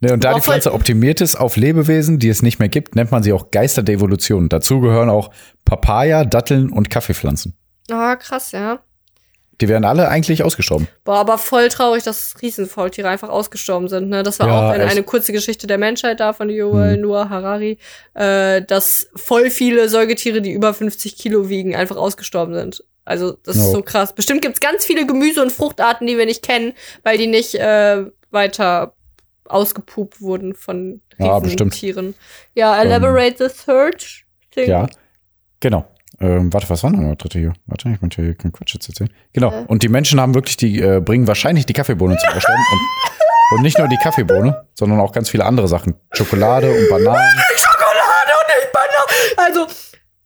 [0.00, 3.12] Ne, und da die Pflanze optimiert ist auf Lebewesen, die es nicht mehr gibt, nennt
[3.12, 4.50] man sie auch Geister der Evolution.
[4.50, 5.30] Dazu gehören auch
[5.64, 7.56] Papaya, Datteln und Kaffeepflanzen.
[7.90, 8.80] Ah, krass, ja.
[9.62, 10.86] Die wären alle eigentlich ausgestorben.
[11.04, 14.10] Boah, aber voll traurig, dass Riesenfaultiere einfach ausgestorben sind.
[14.10, 14.22] Ne?
[14.22, 14.90] Das war Ja, auch in echt.
[14.90, 17.02] eine kurze Geschichte der Menschheit da von Yuval Mhm.
[17.02, 17.78] Noah Harari,
[18.12, 22.84] äh, dass voll viele Säugetiere, die über 50 Kilo wiegen, einfach ausgestorben sind.
[23.06, 23.70] Also das ist Ja.
[23.70, 24.14] so krass.
[24.14, 28.04] Bestimmt gibt's ganz viele Gemüse- und Fruchtarten, die wir nicht kennen, weil die nicht äh,
[28.30, 28.92] weiter
[29.46, 31.72] ausgepupt wurden von Ja, bestimmt.
[31.72, 32.14] Riesentieren.
[32.54, 34.26] Ja, elaborate the search.
[34.50, 34.68] Thing.
[34.68, 34.86] Ja,
[35.60, 35.86] genau.
[36.20, 37.52] Ähm, warte, was war noch das dritte hier?
[37.66, 39.10] Warte, ich möchte hier keinen Quatsch jetzt erzählen.
[39.32, 39.52] Genau.
[39.52, 39.64] Äh.
[39.66, 42.64] Und die Menschen haben wirklich die, äh, bringen wahrscheinlich die Kaffeebohne zum Aussterben.
[42.72, 45.94] und, und nicht nur die Kaffeebohne, sondern auch ganz viele andere Sachen.
[46.12, 47.20] Schokolade und Bananen.
[47.56, 49.48] Schokolade und nicht Banane.
[49.48, 49.66] Also,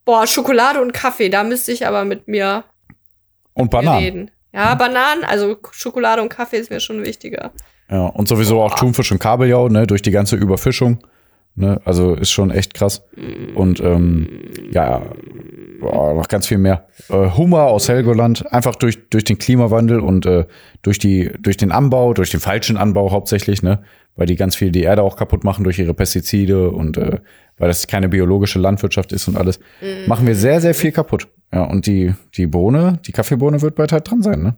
[0.04, 2.64] boah, Schokolade und Kaffee, da müsste ich aber mit mir
[3.54, 3.98] Und Bananen.
[3.98, 4.30] reden.
[4.52, 7.52] Ja, Bananen, also Schokolade und Kaffee ist mir schon wichtiger.
[7.88, 10.98] Ja, und sowieso auch Thunfisch und Kabeljau, ne, durch die ganze Überfischung.
[11.56, 13.02] Ne, also ist schon echt krass.
[13.54, 14.28] Und ähm,
[14.72, 15.02] ja,
[15.80, 16.86] boah, noch ganz viel mehr.
[17.08, 20.46] Äh, Hummer aus Helgoland, einfach durch, durch den Klimawandel und äh,
[20.82, 23.82] durch, die, durch den Anbau, durch den falschen Anbau hauptsächlich, ne?
[24.16, 27.20] Weil die ganz viel die Erde auch kaputt machen durch ihre Pestizide und äh,
[27.56, 29.60] weil das keine biologische Landwirtschaft ist und alles,
[30.06, 31.28] machen wir sehr, sehr viel kaputt.
[31.52, 34.56] Ja, und die, die Bohne, die Kaffeebohne wird bald halt dran sein, ne?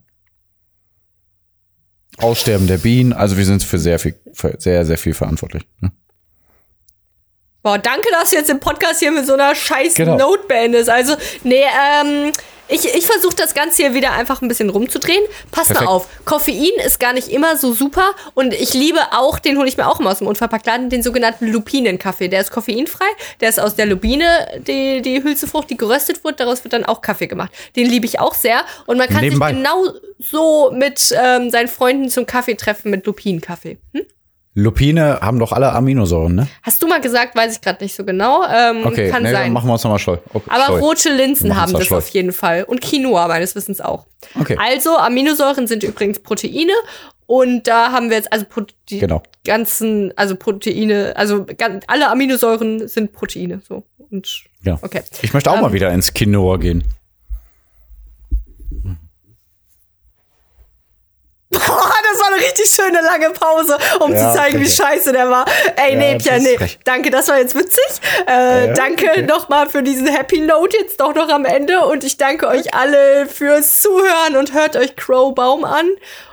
[2.19, 5.67] Aussterben der Bienen, also wir sind für sehr viel, für sehr, sehr viel verantwortlich.
[5.81, 5.93] Ne?
[7.63, 10.17] Boah, danke, dass du jetzt den Podcast hier mit so einer scheiß Genau.
[10.17, 10.91] Note beendest.
[10.91, 12.33] Also, nee, ähm,
[12.69, 15.23] ich, ich versuche das Ganze hier wieder einfach ein bisschen rumzudrehen.
[15.51, 15.87] Pass Perfekt.
[15.87, 19.69] mal auf, Koffein ist gar nicht immer so super und ich liebe auch, den hole
[19.69, 22.29] ich mir auch immer aus dem Unverpacktladen, den sogenannten Lupinenkaffee.
[22.29, 23.05] Der ist koffeinfrei,
[23.41, 24.27] der ist aus der Lupine,
[24.67, 27.53] die, die Hülsenfrucht, die geröstet wird, daraus wird dann auch Kaffee gemacht.
[27.77, 29.49] Den liebe ich auch sehr und man kann Nebenbei.
[29.49, 29.85] sich genau
[30.19, 33.77] so mit ähm, seinen Freunden zum Kaffee treffen mit Lupinenkaffee.
[33.93, 34.07] Hm?
[34.55, 36.49] Lupine haben doch alle Aminosäuren, ne?
[36.63, 38.45] Hast du mal gesagt, weiß ich gerade nicht so genau.
[38.47, 39.53] Ähm, Okay, kann ne, dann sein.
[39.53, 40.19] machen wir uns nochmal scheu.
[40.35, 40.79] Okay, Aber scheu.
[40.81, 41.97] rote Linsen haben da das scheu.
[41.97, 42.65] auf jeden Fall.
[42.65, 44.05] Und Quinoa meines Wissens auch.
[44.39, 44.59] Okay.
[44.61, 46.73] Also Aminosäuren sind übrigens Proteine.
[47.27, 49.23] Und da haben wir jetzt also Pro die Genau.
[49.47, 51.47] ganzen, also Proteine, also
[51.87, 53.63] alle Aminosäuren sind Proteine.
[53.67, 53.85] So.
[54.11, 54.79] Und Ja.
[54.83, 55.01] okay.
[55.23, 56.85] Ich möchte auch Ähm, mal wieder ins Quinoa gehen.
[61.67, 64.71] Boah, das war eine richtig schöne lange Pause, um Ja, zu zeigen, wie danke.
[64.71, 65.45] scheiße der war.
[65.77, 66.57] Ey, Ja, nee, Pia, nee.
[66.57, 66.79] frech.
[66.85, 67.85] Danke, das war jetzt witzig.
[68.27, 69.23] Äh, Ja, danke okay.
[69.23, 71.81] nochmal für diesen Happy Note jetzt doch noch am Ende.
[71.87, 75.89] Und ich danke euch alle fürs Zuhören und hört euch Crow Baum an.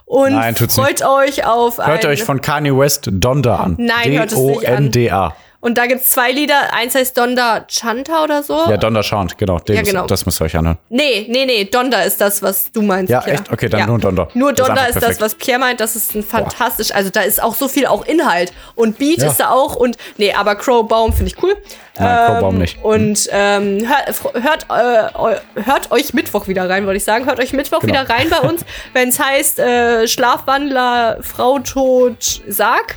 [0.05, 3.75] Und Nein, freut euch auf Hört euch von Kanye West Donda an.
[3.77, 4.91] Nein, hört es nicht an.
[4.91, 5.35] D-O-N-D-A.
[5.61, 6.73] Und da gibt's zwei Lieder.
[6.73, 8.53] Eins heißt Donda Chanta oder so.
[8.69, 9.59] Ja, Donda Chant, genau.
[9.59, 10.07] Den Ja, genau.
[10.07, 10.77] Das müsst ihr euch anhören.
[10.87, 13.11] Nee, nee, nee, Donda ist das, was du meinst.
[13.11, 13.39] Ja, Pierre.
[13.41, 13.51] echt?
[13.51, 14.29] Okay, dann nur Donda.
[14.35, 15.81] Nur ist Donda einfach ist, das, was Pierre meint.
[15.81, 18.53] Das ist ein fantastisch, also da ist auch so viel auch Inhalt.
[18.75, 19.27] Und Beat Ja.
[19.27, 21.57] ist da auch und, nee, aber Crow Baum finde ich cool.
[21.97, 22.81] Nein, Crow Baum nicht.
[22.81, 27.25] Und ähm, hört, hört, äh, hört euch Mittwoch wieder rein, wollte ich sagen.
[27.25, 27.93] Hört euch Mittwoch Genau.
[27.95, 28.61] wieder rein bei uns,
[28.93, 32.95] wenn es heißt äh, Schlafwandler, Frau tot, Sarg.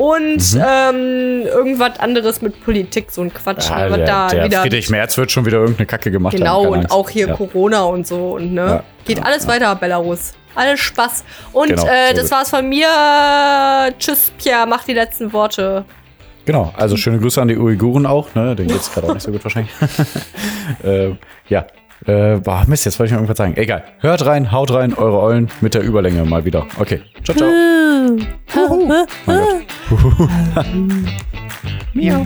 [0.00, 0.62] Und Mhm.
[0.66, 3.68] ähm, irgendwas anderes mit Politik, so ein Quatsch.
[3.68, 6.68] Ja, der, da der wieder Friedrich Merz wird schon wieder irgendeine Kacke gemacht Genau, haben.
[6.72, 6.90] und Angst.
[6.90, 7.34] auch hier Ja.
[7.36, 8.36] Corona und so.
[8.36, 10.32] Und ne, Ja, geht ja, alles weiter, Belarus.
[10.54, 11.22] Alles Spaß.
[11.52, 12.86] Und Genau, äh, das war's von mir.
[13.98, 15.84] Tschüss, Pierre, mach die letzten Worte.
[16.46, 18.56] Genau, also schöne Grüße an die Uiguren auch, ne?
[18.56, 19.70] Denen geht's gerade auch nicht so gut wahrscheinlich.
[20.82, 21.10] äh,
[21.50, 21.66] ja.
[22.06, 23.54] Äh, boah, Mist, jetzt wollte ich noch irgendwas sagen.
[23.58, 23.84] Egal.
[23.98, 26.66] Hört rein, haut rein, eure Eulen mit der Überlänge mal wieder.
[26.78, 27.02] Okay.
[27.22, 27.50] Ciao, ciao.
[29.26, 29.48] Mein Gott.
[31.94, 32.24] Miau.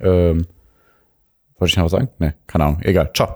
[0.00, 0.46] Ähm,
[1.58, 2.08] wollte ich noch was sagen?
[2.18, 2.80] Nee, keine Ahnung.
[2.82, 3.10] Egal.
[3.14, 3.34] Ciao.